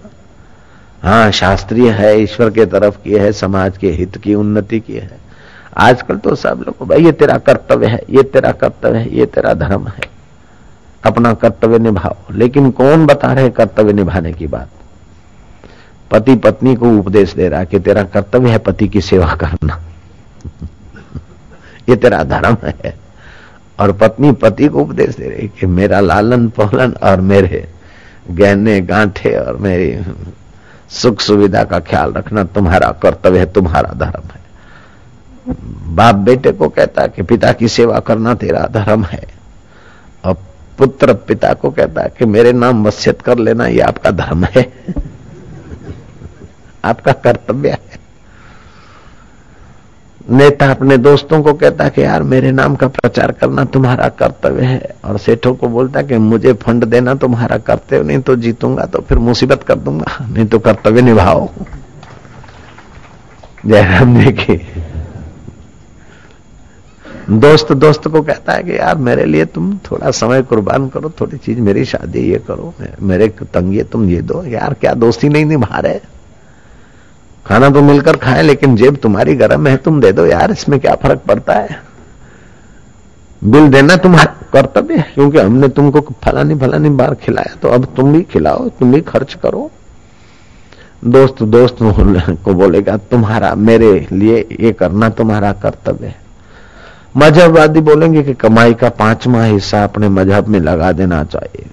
हाँ 1.07 1.31
शास्त्रीय 1.31 1.91
है, 1.91 2.21
ईश्वर 2.21 2.51
के 2.51 2.67
तरफ़ 2.67 2.97
की 3.05 3.13
है, 3.13 3.33
समाज 3.33 3.79
के 3.79 3.91
हित 3.91 4.17
की 4.17 4.35
उन्नति 4.35 4.81
की 4.81 4.95
है। 4.95 5.19
आजकल 5.77 6.17
तो 6.17 6.35
सब 6.35 6.65
लोग, 6.67 6.89
भाई, 6.89 7.05
ये 7.05 7.13
तेरा 7.13 7.39
कर्तव्य 7.39 7.87
है, 7.87 8.03
ये 8.11 8.23
तेरा 8.23 8.53
कर्तव्य 8.53 8.99
है, 8.99 9.17
ये 9.17 9.27
तेरा 9.27 9.55
धर्म 9.55 9.89
है। 9.89 10.01
अपना 11.05 11.35
कर्तव्य 11.35 11.79
निभाओ। 11.79 12.17
लेकिन 12.31 12.71
कौन 12.71 13.07
बता 13.07 13.33
रहे 13.33 13.51
कर्तव्य 13.51 13.93
निभाने 13.93 14.33
की 14.33 14.47
बात? 14.47 14.69
पति 16.11 16.35
पत्नी 16.35 16.77
को 16.77 16.91
उपदेश 16.91 17.35
दे 17.35 17.49
रहा 17.49 17.65
कि 17.65 17.79
तेरा 17.79 18.03
कर्तव्य 18.03 18.51
है 18.51 18.59
पति 18.59 18.89
की 18.89 19.01
सेवा 19.01 19.35
करना। 19.35 19.81
ये 21.89 21.97
तेरा 21.97 22.25
धर्म 22.25 22.57
है। 22.65 22.99
और 23.81 23.93
पत्नी 23.93 24.33
पति 24.33 24.69
को 24.69 24.81
उपदेश 24.81 25.17
दे 25.17 25.29
रही 25.29 25.49
कि 25.49 25.67
मेरा 25.67 26.01
लालन 26.01 26.49
पहलन 26.49 26.93
और 26.93 27.21
मेरे 27.21 27.69
गहने 28.31 28.81
गांठे 28.81 29.37
और 29.37 29.57
मेरी 29.57 29.99
सुख 30.91 31.21
सुविधा 31.21 31.65
का 31.65 31.81
ख्याल 31.81 32.13
रखना 32.13 32.45
तुम्हारा 32.45 32.93
कर्तव्य 33.03 33.39
है, 33.39 33.53
तुम्हारा 33.53 33.93
धर्म 33.93 34.23
है। 34.29 34.47
बाप 35.95 36.15
बेटे 36.15 36.53
को 36.53 36.69
कहता 36.69 37.03
है 37.03 37.09
कि 37.09 37.23
पिता 37.23 37.53
की 37.53 37.69
सेवा 37.69 38.01
करना 38.01 38.35
तेरा 38.35 38.67
धर्म 38.67 39.05
है। 39.05 39.25
और 40.25 40.37
पुत्र 40.79 41.15
पिता 41.15 41.53
को 41.53 41.71
कहता 41.71 42.03
है 42.03 42.13
कि 42.19 42.25
मेरे 42.25 42.53
नाम 42.53 42.87
वसियत 42.87 43.23
कर 43.23 43.39
लेना, 43.39 43.67
ये 43.67 43.81
आपका 43.81 44.11
धर्म 44.11 44.45
है। 44.45 44.73
आपका 46.85 47.13
कर्तव्य 47.13 47.71
है। 47.71 48.06
नेता 50.29 50.71
अपने 50.71 50.97
दोस्तों 50.97 51.43
को 51.43 51.53
कहता 51.55 51.89
कि 51.89 52.03
यार, 52.03 52.23
मेरे 52.23 52.51
नाम 52.53 52.75
का 52.77 52.87
प्रचार 52.89 53.33
करना 53.33 53.65
तुम्हारा 53.67 54.09
कर्तव्य 54.09 54.65
है। 54.65 54.95
और 55.05 55.19
सेठों 55.19 55.55
को 55.55 55.69
बोलता 55.69 56.03
कि 56.03 56.19
मुझे 56.19 56.53
फंड 56.53 56.85
देना 56.85 57.15
तुम्हारा 57.15 57.59
कर्तव्य, 57.59 58.03
नहीं 58.03 58.21
तो 58.21 58.37
जीतूँगा 58.37 58.85
तो 58.85 59.01
फिर 59.01 59.19
मुसीबत 59.19 59.63
कर 59.63 59.75
दूँगा, 59.77 60.17
नहीं 60.23 60.47
तो 60.47 60.59
कर्तव्य 60.59 61.03
निभाओ। 61.03 61.49
जयराम 63.67 64.19
जी 64.21 64.33
की 64.33 64.61
दोस्त 67.31 67.73
दोस्त 67.73 68.07
को 68.09 68.21
कहता 68.23 68.53
है 68.53 68.63
कि 68.63 68.77
यार, 68.79 68.97
मेरे 68.97 69.25
लिए 69.25 69.45
तुम 69.45 69.73
थोड़ा 69.87 70.11
समय 70.11 70.43
कुर्बान 70.43 70.89
करो, 70.89 71.11
थोड़ी 71.21 71.37
चीज़ 71.37 71.61
मेरी 71.61 71.85
शादी 71.85 72.21
ये 72.23 72.39
करो, 72.49 72.75
मेरे 73.03 73.29
तंगी 73.29 73.83
तुम 73.83 74.09
ये 74.11 74.21
दो। 74.23 74.43
यार, 74.45 74.75
क्या 74.75 74.93
दोस्ती 74.95 75.29
नहीं 75.29 75.45
निभा 75.45 75.79
रहे? 75.79 76.01
खाना 77.47 77.69
तो 77.71 77.83
मिलकर 77.83 78.17
खाए, 78.17 78.43
लेकिन 78.43 78.77
जेब 78.77 78.97
तुम्हारी 78.97 79.35
गर्म 79.37 79.67
है, 79.67 79.77
तुम 79.77 80.01
दे 80.01 80.13
दो 80.13 80.27
यार, 80.27 80.51
इसमें 80.53 80.79
क्या 80.81 80.95
फ़र्क 80.95 81.21
पड़ता 81.29 81.55
है? 81.55 81.79
बिल 83.43 83.69
देना 83.69 83.97
तुम्हारा 83.97 84.33
कर्तव्य 84.53 84.95
है, 84.95 85.11
क्योंकि 85.15 85.39
हमने 85.39 85.69
तुमको 85.69 86.01
फलानी 86.25 86.55
फलानी 86.55 86.89
बार 86.91 87.15
खिलाया 87.17 87.55
तो 87.63 87.69
अब 87.69 87.85
तुम 87.97 88.13
भी 88.13 88.23
खिलाओ, 88.25 88.69
तुम 88.71 88.93
भी 88.93 89.01
खर्च 89.03 89.35
करो। 89.43 89.71
दोस्त 91.07 91.43
दोस्त 91.45 91.77
को 91.81 92.55
बोलेगा, 92.55 92.97
तुम्हारा, 92.97 93.55
मेरे 93.55 94.07
लिए 94.13 94.47
ये 94.61 94.73
करना 94.73 95.09
तुम्हारा 95.11 95.53
कर्तव्य 95.55 96.07
है। 96.07 96.17
मजहबवादी 97.17 97.81
बोलेंगे 97.81 98.23
कि 98.23 98.35
कमाई 98.35 98.75
का 98.75 98.89
पांचवा 98.91 99.45
हिस्सा 99.45 99.83
अपने 99.85 100.09
मज़हब 100.11 100.49
में 100.49 100.61
लगा 100.61 100.91
देना 100.93 101.23
चाहिए। 101.27 101.67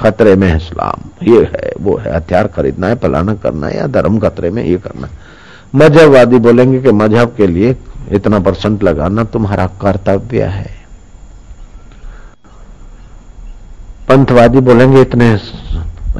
खतरे 0.00 0.34
में 0.34 0.56
इस्लाम। 0.56 1.08
ये 1.32 1.40
है, 1.42 1.72
वो 1.80 1.96
है, 1.96 2.16
हथियार 2.16 2.46
खरीदना 2.46 2.86
है, 2.86 2.94
फलाना 2.94 3.34
करना 3.34 3.66
है, 3.66 3.76
या 3.76 3.86
धर्म 3.86 4.18
खतरे 4.18 4.50
में 4.50 4.64
ये 4.64 4.76
करना 4.76 5.08
मजहबवादी 5.74 6.38
बोलेंगे 6.38 6.80
कि 6.82 6.92
मज़हब 6.92 7.34
के 7.36 7.46
लिए 7.46 7.76
इतना 8.12 8.38
परसेंट 8.38 8.82
लगाना 8.82 9.24
तुम्हारा 9.24 9.66
कर्तव्य 9.66 10.42
है। 10.42 10.70
पंथवादी 14.08 14.60
बोलेंगे 14.60 15.00
इतने, 15.00 15.40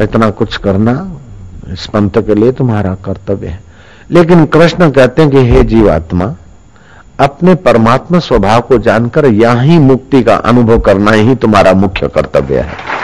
इतना 0.01 0.31
कुछ 0.31 0.57
करना 0.57 1.21
इस 1.69 1.87
पंथ 1.87 2.11
के 2.11 2.35
लिए 2.35 2.53
तुम्हारा 2.53 2.95
कर्तव्य 2.95 3.47
है। 3.47 3.61
लेकिन 4.11 4.47
कृष्ण 4.47 4.91
कहते 4.91 5.23
हैं 5.23 5.31
कि 5.31 5.39
हे 5.39 5.63
जीवात्मा, 5.63 6.35
अपने 7.21 7.55
परमात्मा 7.55 8.19
स्वभाव 8.19 8.61
को 8.61 8.79
जानकर 8.79 9.27
यहाँ 9.27 9.65
मुक्ति 9.65 10.23
का 10.23 10.35
अनुभव 10.35 10.79
करना 10.79 11.11
ही 11.11 11.35
तुम्हारा 11.35 11.73
मुख्य 11.73 12.09
कर्तव्य 12.09 12.61
है। 12.61 13.01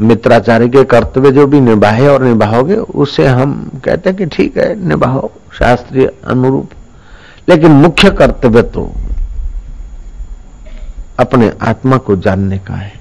मित्राचार्य 0.00 0.68
के 0.68 0.84
कर्तव्य 0.84 1.32
जो 1.32 1.46
भी 1.46 1.60
निभाए 1.60 2.06
और 2.06 2.22
निभाओगे, 2.22 2.74
उसे 2.74 3.26
हम 3.26 3.70
कहते 3.84 4.10
हैं 4.10 4.18
कि 4.18 4.26
ठीक 4.26 4.56
है, 4.56 4.88
निभाओ, 4.88 5.30
शास्त्रीय 5.58 6.12
अनुरूप। 6.26 6.70
लेकिन 7.48 7.70
मुख्य 7.70 8.10
कर्तव्य 8.10 8.62
तो 8.62 8.92
अपने 11.18 11.52
आत्मा 11.62 11.96
को 11.96 12.16
जानने 12.16 12.58
का 12.58 12.74
है। 12.74 13.00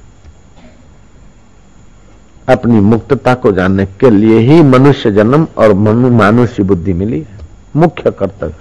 अपनी 2.50 2.80
मुक्तता 2.80 3.34
को 3.34 3.52
जानने 3.52 3.86
के 3.86 4.10
लिए 4.10 4.40
ही 4.40 4.62
मनुष्य 4.62 5.12
जन्म 5.12 5.48
और 5.58 5.74
मानुष्य 5.74 6.64
बुद्धि 6.64 6.94
मिली 6.94 7.20
है। 7.20 7.40
मुख्य 7.76 8.12
कर्तव्य। 8.12 8.54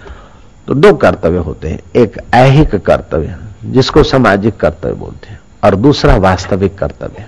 तो 0.67 0.75
दो 0.75 0.93
कर्तव्य 0.95 1.39
होते 1.39 1.69
हैं। 1.69 1.81
एक 1.97 2.21
ऐहिक 2.35 2.77
कर्तव्य, 2.77 3.37
जिसको 3.65 4.03
सामाजिक 4.03 4.57
कर्तव्य 4.57 4.93
बोलते 4.93 5.29
हैं, 5.29 5.41
और 5.65 5.77
दूसरा 5.77 6.17
वास्तविक 6.17 6.79
कर्तव्य। 6.79 7.27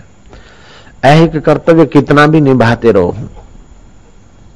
ऐहिक 1.03 1.37
कर्तव्य 1.37 1.85
कितना 1.87 2.27
भी 2.27 2.41
निभाते 2.41 2.91
रहो। 2.93 3.15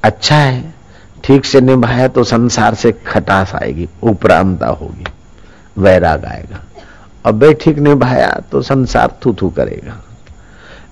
अच्छा 0.03 0.35
है, 0.35 0.73
ठीक 1.23 1.45
से 1.45 1.61
निभाया 1.61 2.07
तो 2.07 2.23
संसार 2.23 2.75
से 2.75 2.91
खटास 3.07 3.53
आएगी, 3.55 3.87
उपरामता 4.03 4.67
होगी, 4.71 5.05
वैराग 5.77 6.25
आएगा। 6.25 6.61
और 7.25 7.31
बे 7.33 7.53
ठीक 7.53 7.77
निभाया 7.79 8.29
तो 8.51 8.61
संसार 8.61 9.17
थू 9.25 9.33
थू 9.33 9.49
करेगा। 9.49 10.01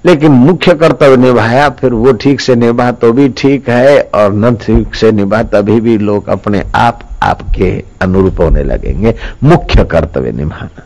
लेकिन 0.06 0.32
मुख्य 0.32 0.74
कर्तव्य 0.74 1.18
निभाया, 1.18 1.70
फिर 1.70 1.94
वो 1.94 2.14
ठीक 2.14 2.42
से 2.42 2.56
निभा 2.56 2.92
तो 2.92 3.12
भी 3.14 3.28
ठीक 3.32 3.70
है, 3.70 4.00
और 4.02 4.34
न 4.34 4.56
ठीक 4.56 4.96
से 4.96 5.12
निभा 5.12 5.42
तभी 5.44 5.80
भी 5.82 5.98
लोग 5.98 6.30
अपने 6.30 6.64
आप 6.76 7.04
आपके 7.24 7.72
अनुरूप 8.02 8.40
होने 8.40 8.64
लगेंगे। 8.64 9.16
मुख्य 9.44 9.84
कर्तव्य 9.84 10.32
निभाना। 10.32 10.86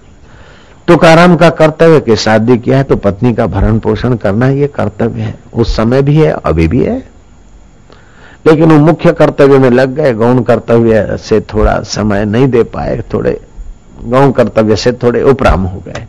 तुकाराम 0.88 1.36
का 1.36 1.50
कर्तव्य 1.50 2.00
कि 2.00 2.16
शादी 2.16 2.58
किया 2.58 2.78
है 2.78 2.84
तो 2.84 2.96
पत्नी 2.96 3.34
का 3.34 3.46
भरण 3.48 3.80
पोषण 3.80 4.16
करना 4.16 4.48
यह 4.50 4.68
कर्तव्य 4.68 5.22
है। 5.22 5.34
उस 5.54 5.76
समय 5.76 6.02
भी 6.02 6.16
है, 6.16 6.30
अभी 6.32 6.68
भी 6.68 6.84
है। 6.84 6.98
लेकिन 8.48 8.72
वो 8.72 8.78
मुख्य 8.78 9.12
कर्तव्य 9.14 9.58
में 9.58 9.70
लग 9.70 9.96
गए, 9.96 10.14
गौण 10.14 10.42
कर्तव्य 10.44 11.18
से 11.20 11.40
थोड़ा 11.54 11.80
समय 11.86 12.26
नहीं 12.26 12.48
दे 12.48 12.64
पाए, 12.64 13.02
थोड़े 13.14 13.40
गौण 14.04 14.32
कर्तव्य 14.32 14.76
से 14.76 14.92
थोड़े 14.94 15.24
उपराम 15.24 15.64
हो 15.64 15.84
गए। 15.88 16.06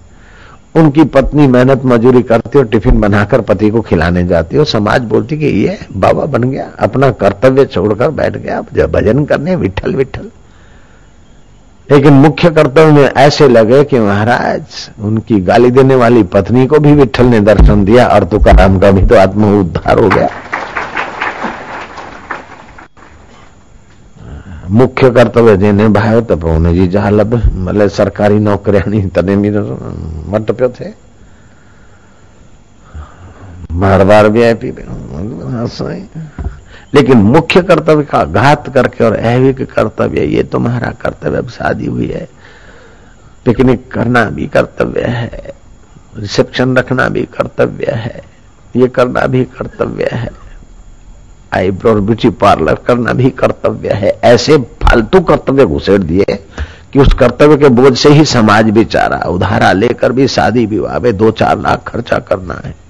उनकी 0.74 1.04
पत्नी 1.04 1.46
मेहनत 1.46 1.84
मजूरी 1.84 2.22
करती 2.22 2.58
और 2.58 2.66
टिफ़िन 2.66 3.00
बनाकर 3.00 3.40
पति 3.40 3.70
को 3.70 3.80
खिलाने 3.80 4.26
जाती 4.26 4.58
और 4.58 4.66
समाज 4.66 5.02
बोलती 5.02 5.38
कि 5.38 5.46
ये 5.46 5.78
बाबा 5.96 6.24
बन 6.26 6.42
गया, 6.42 6.70
अपना 6.78 7.10
कर्तव्य 7.12 7.64
छोड़कर 7.66 8.10
बैठ 8.10 8.36
गया, 8.36 8.60
भजन 8.86 9.24
करने 9.24 9.56
विठल 9.56 9.94
विठल 9.94 10.30
लेकिन 11.88 12.14
मुख्य 12.14 12.50
कर्तव्य 12.50 12.92
में 12.92 13.02
ऐसे 13.02 13.48
लगे 13.48 13.82
कि 13.84 13.98
महाराज, 13.98 14.90
उनकी 15.00 15.40
गाली 15.42 15.70
देने 15.70 15.94
वाली 15.96 16.22
पत्नी 16.34 16.66
को 16.66 16.78
भी 16.78 16.92
विठल 16.94 17.26
ने 17.26 17.40
दर्शन 17.42 17.84
दिया, 17.84 18.06
और 18.06 18.24
तुकाराम 18.26 18.78
का 18.78 18.90
भी 18.90 19.06
तो 19.06 19.16
आत्म 19.18 19.60
उद्धार 19.60 19.98
हो 19.98 20.08
गया। 20.08 20.28
मुख्य 24.70 25.10
कर्तव्य 25.10 25.56
जिन्हें 25.56 25.92
भायो 25.92 26.20
तो 26.22 26.36
उन्हें 26.46 26.74
जी 26.74 26.86
ज़ाल 26.88 27.20
मतलब 27.20 27.88
सरकारी 27.90 28.38
सरकारी 28.38 28.88
नहीं, 28.88 29.08
तने 29.08 29.36
भी 29.36 29.50
तो 29.50 29.62
मट 30.28 30.50
पे 30.52 30.68
थे। 30.70 30.92
बार 33.72 34.04
बार 34.04 34.28
भी 34.28 34.42
आई 34.42 34.54
पी। 34.54 34.70
लेकिन 36.94 37.18
मुख्य 37.18 37.62
कर्तव्य 37.62 38.04
का 38.04 38.24
घात 38.24 38.74
करके 38.74 39.04
और 39.04 39.16
ऐविक 39.16 39.72
कर्तव्य, 39.72 40.24
ये 40.24 40.42
तुम्हारा 40.42 40.90
कर्तव्य 40.90 41.38
अब 41.38 41.48
शादी 41.48 41.86
हुई 41.86 42.06
है। 42.06 42.28
पिकनिक 43.44 43.92
करना 43.92 44.24
भी 44.24 44.46
कर्तव्य 44.46 45.00
है। 45.00 45.52
रिसेप्शन 46.18 46.76
रखना 46.76 47.08
भी 47.08 47.22
कर्तव्य 47.22 47.86
है। 47.90 48.22
ये 48.76 48.88
करना 48.88 49.26
भी 49.26 49.44
कर्तव्य 49.44 50.08
है। 50.12 50.30
आईब्रो 51.54 51.90
और 51.90 52.00
ब्यूटी 52.00 52.30
पार्लर 52.30 52.74
करना 52.74 53.12
भी 53.12 53.30
कर्तव्य 53.30 53.88
है। 53.88 54.18
ऐसे 54.24 54.56
फालतू 54.56 55.20
कर्तव्य 55.20 55.66
घुसेड़ 55.66 56.02
दिए 56.02 56.24
कि 56.92 56.98
उस 56.98 57.14
कर्तव्य 57.14 57.56
के 57.56 57.68
बोझ 57.68 57.98
से 57.98 58.08
ही 58.08 58.24
समाज 58.24 58.70
बेचारा 58.70 59.16
उधारा 59.16 59.72
लेकर 59.72 60.12
भी 60.12 60.28
शादी 60.28 60.66
विवाह 60.66 60.98
में 60.98 61.16
दो 61.16 61.30
चार 61.30 61.58
लाख 61.58 61.82
खर्चा 61.88 62.18
करना 62.18 62.62
है। 62.64 62.87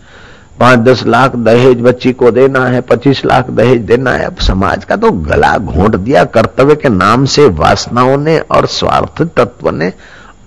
पाँच 0.60 0.78
दस 0.78 1.02
लाख 1.06 1.34
दहेज 1.36 1.80
बच्ची 1.80 2.12
को 2.12 2.30
देना 2.30 2.64
है, 2.66 2.80
पच्चीस 2.80 3.24
लाख 3.24 3.50
दहेज 3.50 3.80
देना 3.82 4.12
है। 4.12 4.24
अब 4.24 4.36
समाज 4.38 4.84
का 4.84 4.96
तो 4.96 5.10
गला 5.10 5.56
घोंट 5.58 5.96
दिया। 5.96 6.24
कर्तव्य 6.26 6.74
के 6.74 6.88
नाम 6.88 7.24
से 7.24 7.46
वासनाओं 7.56 8.16
ने 8.18 8.38
और 8.40 8.66
स्वार्थ 8.68 9.22
तत्व 9.36 9.70
ने 9.70 9.92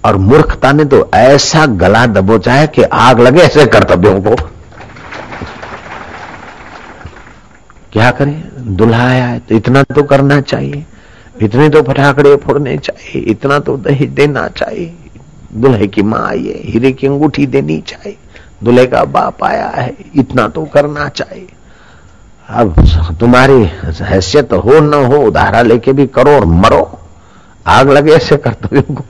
और 0.06 0.18
मूर्खता 0.18 0.72
ने 0.72 0.86
तो 0.86 1.10
ऐसा 1.16 1.66
गला 1.66 2.06
दबोचा 2.08 2.54
है 2.54 2.68
कि 2.68 2.84
आग 2.84 3.20
लगे 3.20 3.42
ऐसे 3.42 3.66
कर्तव्यों 3.68 4.22
को। 4.22 4.36
क्या 7.94 8.10
करें? 8.12 8.42
दुल्हा 8.76 9.08
आया 9.08 9.26
है 9.26 9.40
तो 9.40 9.56
इतना 9.56 9.84
तो 9.86 10.04
करना 10.04 10.40
चाहिए। 10.42 10.86
इतने 11.42 11.70
तो 11.70 11.82
फटाकड़े 11.84 12.36
फोड़ने 12.36 12.78
चाहिए। 12.78 13.22
इतना 13.24 13.60
तो 13.60 13.76
दहेज 13.78 14.10
देना 14.10 14.48
चाहिए। 14.50 14.94
दुल्हे 15.54 15.88
की 15.88 16.02
माँ 16.04 16.26
आई 16.28 16.46
है, 16.46 16.60
हीरे 16.64 16.92
की 16.92 17.08
अंगूठी 17.08 17.46
देनी 17.48 17.80
चाहिए। 17.82 18.18
दुल्हे 18.64 18.86
का 18.88 19.04
बाप 19.04 19.44
आया 19.44 19.68
है, 19.68 19.98
इतना 20.16 20.48
तो 20.48 20.66
करना 20.66 21.10
चाहिए। 21.10 21.48
अब 22.50 22.76
तुम्हारी 23.20 23.64
हैसियत 23.84 24.54
हो 24.54 24.80
न 24.80 24.94
हो, 24.94 25.18
उधारा 25.18 25.62
लेके 25.62 25.94
भी 25.94 26.08
करो 26.08 26.32
और 26.32 26.46
मरो। 26.46 27.00
आग 27.68 27.90
लगे 27.90 28.12
ऐसे 28.12 28.38
कर्तव्यों 28.38 28.96
को। 28.96 29.04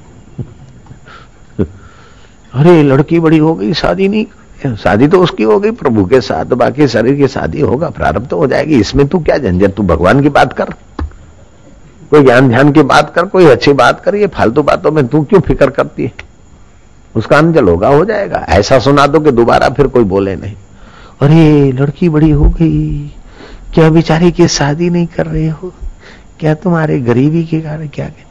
अरे, 2.54 2.84
लड़की 2.84 3.20
बड़ी 3.20 3.38
हो 3.38 3.56
गई, 3.56 3.74
शादी 3.74 4.08
नहीं 4.08 4.26
शादी 4.76 5.08
तो 5.08 5.24
उसकी 5.24 5.44
हो 5.44 5.60
गई, 5.60 5.72
प्रभु 5.72 6.06
के 6.06 6.22
साथ, 6.22 6.46
बाकी 6.46 6.88
शरीर 6.88 7.16
की 7.16 7.28
शादी 7.28 7.62
होगा, 7.62 7.90
प्रारंभ 7.90 8.28
तो 8.28 8.38
हो 8.38 8.48
जाएगी। 8.48 8.76
इसमें 8.76 9.08
तू 9.08 9.20
क्या 9.20 9.38
झंझट, 9.38 9.74
तू 9.74 9.84
भगवान 9.84 10.22
की 10.22 10.30
बात 10.30 10.54
कर। 10.54 10.70
कोई 12.12 12.24
ज्ञान 12.24 12.50
ध्यान 12.50 12.72
की 12.72 12.82
बात 12.82 13.14
कर, 13.16 13.26
कोई 13.26 13.46
अच्छी 13.46 13.74
बात 13.74 14.00
कर, 14.00 14.16
ये 14.16 14.28
फालतू 14.28 14.64
बातों 14.64 14.92
में 14.92 15.08
तू 15.08 15.24
क्यों 15.24 15.42
फ़िक्र 15.42 15.70
करती 15.70 16.04
है? 16.04 16.31
उसका 17.16 17.38
अंजल 17.38 17.68
होगा 17.68 17.88
हो 17.88 18.04
जाएगा। 18.06 18.46
ऐसा 18.50 18.80
सुना 18.80 19.06
दो 19.08 19.20
कि 19.20 19.32
दोबारा 19.32 19.70
फिर 19.70 19.88
कोई 19.88 20.04
बोले 20.06 20.36
नहीं। 20.36 20.56
अरे 21.22 21.72
लड़की 21.72 22.10
बड़ी 22.10 22.30
हो 22.30 22.50
गई। 22.52 23.12
क्या 23.74 23.90
बेचारी 23.90 24.32
की 24.32 24.48
शादी 24.48 24.90
नहीं 24.90 25.08
कर 25.08 25.26
रहे 25.26 25.48
हो? 25.50 25.74
क्या 26.40 26.54
तुम्हारे 26.56 27.00
गरीबी 27.00 27.44
के 27.44 27.60
कारण 27.62 27.88
क्या, 27.88 28.06
क्या? 28.06 28.26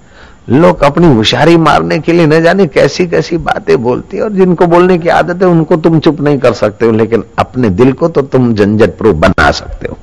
लोग 0.51 0.83
अपनी 0.83 1.07
होशियारी 1.07 1.57
मारने 1.57 1.99
के 1.99 2.13
लिए 2.13 2.27
न 2.27 2.43
जाने 2.43 2.67
कैसी 2.67 3.07
कैसी 3.07 3.37
बातें 3.39 3.77
बोलती 3.83 4.17
है 4.17 4.23
और 4.23 4.33
जिनको 4.33 4.67
बोलने 4.67 4.97
की 4.99 5.09
आदत 5.09 5.43
है 5.43 5.49
उनको 5.49 5.77
तुम 5.77 5.99
चुप 6.01 6.21
नहीं 6.21 6.39
कर 6.39 6.53
सकते 6.53 6.87
हो 6.87 6.93
लेकिन 6.93 7.25
अपने 7.39 7.69
दिल 7.71 7.93
को 7.93 8.09
तो 8.09 8.23
तुम 8.23 8.55
झंझट 8.55 8.97
प्रूफ 8.99 9.17
बना 9.17 9.51
सकते 9.51 9.89
हो। 9.89 9.97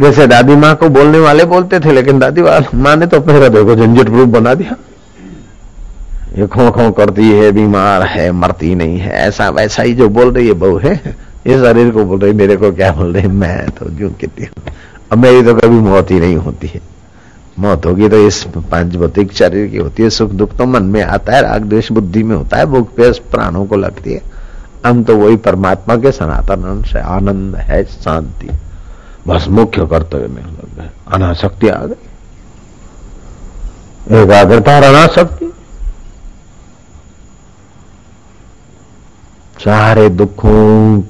जैसे 0.00 0.26
दादी 0.26 0.56
माँ 0.56 0.74
को 0.74 0.88
बोलने 0.88 1.18
वाले 1.18 1.44
बोलते 1.44 1.80
थे 1.80 1.92
लेकिन 1.92 2.18
दादी 2.18 2.42
माँ 2.74 2.96
ने 2.96 3.06
तो 3.06 3.20
अपने 3.20 3.34
हृदय 3.34 3.64
को 3.64 3.76
झंझट 3.76 4.04
प्रूफ 4.04 4.28
बना 4.28 4.54
दिया। 4.54 4.76
ये 6.36 6.46
खो 6.46 6.70
खो 6.70 6.90
करती 6.90 7.30
है, 7.30 7.50
बीमार 7.52 8.02
है, 8.02 8.30
मरती 8.32 8.74
नहीं 8.74 8.98
है, 8.98 9.12
ऐसा 9.18 9.48
वैसा 9.50 9.82
ही 9.82 9.94
जो 9.94 10.08
बोल 10.08 10.32
रही 10.32 10.46
है 10.46 10.52
बहू 10.54 10.78
है 10.78 10.94
ये 11.46 11.58
शरीर 11.58 11.90
को 11.90 12.04
बोल 12.04 12.18
रही 12.20 12.32
मेरे 12.32 12.56
को 12.56 12.72
क्या 12.72 12.90
बोल 12.92 13.12
रही 13.12 13.28
मैं 13.28 13.70
तो 13.70 13.88
जो 13.90 14.08
कहती 14.10 14.44
हूँ। 14.44 14.72
अब 15.12 15.18
मेरी 15.18 15.42
तो 15.42 15.54
कभी 15.54 15.78
मौत 15.80 16.10
ही 16.10 16.20
नहीं 16.20 16.36
होती 16.36 16.66
है। 16.66 16.80
मौत 17.58 17.86
होगी 17.86 18.08
तो 18.08 18.16
इस 18.26 18.42
पाँच 18.70 18.96
भौतिक 18.96 19.32
शरीर 19.32 19.68
की 19.70 19.76
होती 19.76 20.02
है, 20.02 20.10
सुख 20.10 20.30
दुख 20.32 20.56
तो 20.56 20.64
मन 20.66 20.82
में 20.82 21.02
आता 21.02 21.32
है, 21.32 21.42
राग 21.42 21.64
द्वेष 21.64 21.92
बुद्धि 21.92 22.22
में 22.22 22.34
होता 22.36 22.56
है, 22.56 22.66
भूख 22.66 22.94
प्यास 22.96 23.18
प्राणों 23.30 23.64
को 23.66 23.76
लगती 23.76 24.12
है। 24.12 24.22
हम 24.86 25.04
तो 25.04 25.16
वही 25.16 25.36
परमात्मा 25.38 25.96
के 25.96 26.12
सनातन 26.12 26.82
से 26.82 27.00
आनंद 27.00 27.56
है, 27.56 27.84
शांति। 27.84 28.48
बस 29.28 29.46
मुख्य 29.48 29.86
कर्तव्य 29.86 30.26
में 30.26 30.42
अनाशक्ति 31.08 31.68
आ 31.68 31.84
गई। 31.84 32.02
एकाग्रता 34.16 34.76
और 34.76 34.82
अनाशक्ति 34.84 35.52
सारे 39.64 40.08
दुखों 40.10 41.00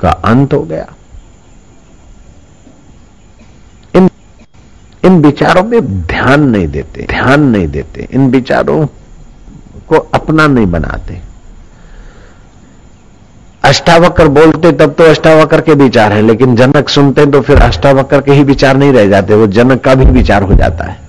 का 0.00 0.10
अंत 0.24 0.54
हो 0.54 0.60
गया। 0.62 0.86
इन 3.94 4.08
इन 5.02 5.20
विचारों 5.22 5.62
में 5.64 5.80
ध्यान 6.06 6.48
नहीं 6.50 6.68
देते, 6.68 7.06
ध्यान 7.10 7.42
नहीं 7.42 7.68
देते। 7.68 8.08
इन 8.12 8.30
विचारों 8.30 8.86
को 9.88 9.96
अपना 10.14 10.46
नहीं 10.46 10.66
बनाते। 10.66 11.20
अष्टावक्र 13.64 14.28
बोलते 14.30 14.72
तब 14.72 14.92
तो 14.92 15.04
अष्टावक्र 15.04 15.60
के 15.60 15.74
विचार 15.74 16.12
है, 16.12 16.22
लेकिन 16.22 16.56
जनक 16.56 16.88
सुनते 16.88 17.26
तो 17.26 17.40
फिर 17.40 17.58
अष्टावक्र 17.58 18.20
के 18.20 18.32
ही 18.32 18.42
विचार 18.44 18.76
नहीं 18.76 18.92
रह 18.92 19.08
जाते, 19.08 19.34
वो 19.34 19.46
जनक 19.46 19.84
का 19.84 19.94
भी 19.94 20.04
विचार 20.12 20.42
हो 20.42 20.54
जाता 20.54 20.84
है। 20.84 21.02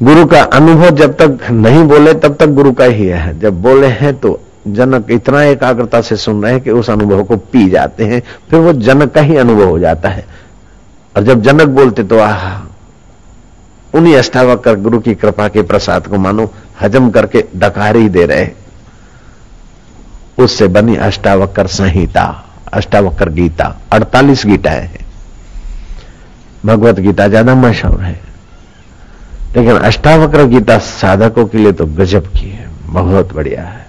गुरु 0.00 0.24
का 0.26 0.42
अनुभव 0.42 0.90
जब 0.90 1.16
तक 1.16 1.50
नहीं 1.52 1.82
बोले, 1.84 2.12
तब 2.14 2.36
तक 2.36 2.48
गुरु 2.48 2.72
का 2.72 2.84
ही 2.84 3.06
है। 3.06 3.38
जब 3.40 3.60
बोले 3.62 3.86
हैं 3.88 4.14
तो 4.16 4.38
जनक 4.68 5.10
इतना 5.10 5.42
एकाग्रता 5.42 6.00
से 6.00 6.16
सुन 6.16 6.42
रहे 6.42 6.52
हैं 6.52 6.60
कि 6.60 6.70
उस 6.70 6.90
अनुभव 6.90 7.22
को 7.24 7.36
पी 7.36 7.68
जाते 7.70 8.04
हैं, 8.04 8.22
फिर 8.50 8.60
वो 8.60 8.72
जनक 8.74 9.12
का 9.14 9.20
ही 9.20 9.36
अनुभव 9.36 9.68
हो 9.68 9.78
जाता 9.78 10.08
है। 10.08 10.24
और 11.16 11.22
जब 11.22 11.42
जनक 11.42 11.68
बोलते 11.70 12.02
तो 12.04 12.18
आह, 12.18 12.46
उन्हीं 13.94 14.16
अष्टावक्र 14.16 14.74
गुरु 14.76 14.98
की 15.00 15.14
कृपा 15.14 15.48
के 15.48 15.62
प्रसाद 15.62 16.06
को 16.06 16.18
मानो, 16.18 16.50
हजम 16.80 17.10
करके 17.10 17.44
डकार 17.56 17.96
ही 17.96 18.08
दे 18.08 18.24
रहे 18.26 18.48
उससे 20.38 20.68
बनी 20.68 20.96
अष्टावक्र 20.98 21.66
संहिता, 21.68 22.24
अष्टावक्र 22.72 23.30
गीता 23.30 23.76
48 23.92 24.46
गीता 24.46 24.70
है। 24.70 24.90
भगवत 26.66 27.00
गीता 27.00 27.28
ज़्यादा 27.28 27.54
मशहूर 27.56 28.00
है। 28.00 28.18
लेकिन 29.56 29.76
अष्टावक्र 29.76 30.44
गीता 30.46 30.78
साधकों 30.78 31.44
के 31.46 31.58
लिए 31.58 31.72
तो 31.72 31.86
गजब 31.86 32.26
की 32.32 32.48
है, 32.48 32.68
बहुत 32.84 33.32
बढ़िया 33.34 33.64
है। 33.64 33.86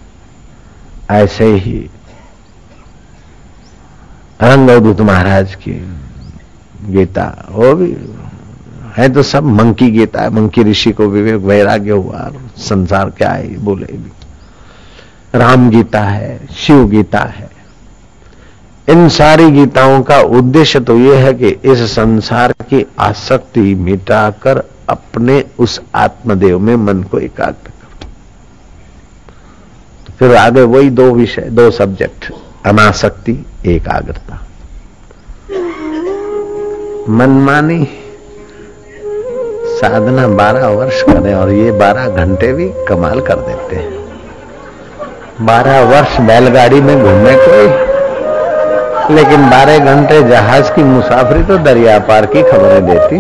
ऐसे 1.12 1.46
ही 1.56 1.78
रंगवदूत 4.40 5.02
महाराज 5.02 5.56
की, 5.56 5.74
गीता, 6.84 7.26
वो 7.52 7.74
भी 7.76 7.96
है 8.98 9.10
तो 9.10 9.24
सब 9.24 9.44
मंकी 9.44 9.90
गीता 9.92 10.22
है, 10.22 10.30
मंकी 10.30 10.64
ऋषि 10.64 10.92
को 10.92 11.08
विवेक 11.08 11.42
वैराग्य 11.42 11.92
हुआ, 11.92 12.30
संसार 12.60 13.10
क्या 13.10 13.30
है 13.30 13.58
बोले 13.58 13.86
भी। 13.86 14.12
राम 15.34 15.70
गीता 15.70 16.02
है, 16.02 16.48
शिव 16.56 16.88
गीता 16.88 17.20
है। 17.28 17.50
इन 18.88 19.08
सारी 19.10 19.50
गीताओं 19.52 20.02
का 20.04 20.20
उद्देश्य 20.20 20.80
तो 20.80 20.98
यह 20.98 21.26
है 21.26 21.34
कि 21.34 21.50
इस 21.72 21.80
संसार 21.92 22.52
की 22.64 22.86
आसक्ति 23.00 23.74
मिटाकर 23.76 24.64
अपने 24.92 25.44
उस 25.60 25.80
आत्मदेव 25.96 26.60
में 26.60 26.76
मन 26.78 27.04
को 27.04 27.20
एकाग्र 27.20 27.70
करो 27.70 28.08
फिर 30.20 30.36
आगे 30.38 30.62
वही 30.64 30.90
दो 30.92 31.12
विषय, 31.12 31.42
दो 31.42 31.70
सब्जेक्ट 31.72 32.32
अनासक्ति, 32.66 33.34
एकाग्रता। 33.66 34.36
मनमानी 37.10 37.84
साधना 39.78 40.28
बारह 40.30 40.68
वर्ष 40.70 41.02
करें 41.04 41.34
और 41.34 41.52
ये 41.52 41.72
बारह 41.72 42.08
घंटे 42.16 42.52
भी 42.54 42.70
कमाल 42.88 43.22
कर 43.22 43.40
देते 43.42 43.76
हैं। 43.76 45.46
बारह 45.46 45.82
वर्ष 45.86 46.20
बैलगाड़ी 46.22 46.82
में 46.82 46.96
घूमे 46.96 47.36
कोई, 47.38 47.68
लेकिन 49.16 49.50
बारह 49.50 49.94
घंटे 49.94 50.22
जहाज़ 50.30 50.72
की 50.72 50.84
मुसाफरी 50.84 51.44
तो 51.44 51.58
दरिया 51.64 51.98
पार 52.00 52.26
की 52.26 52.42
खबरें 52.44 52.86
देती। 52.86 53.18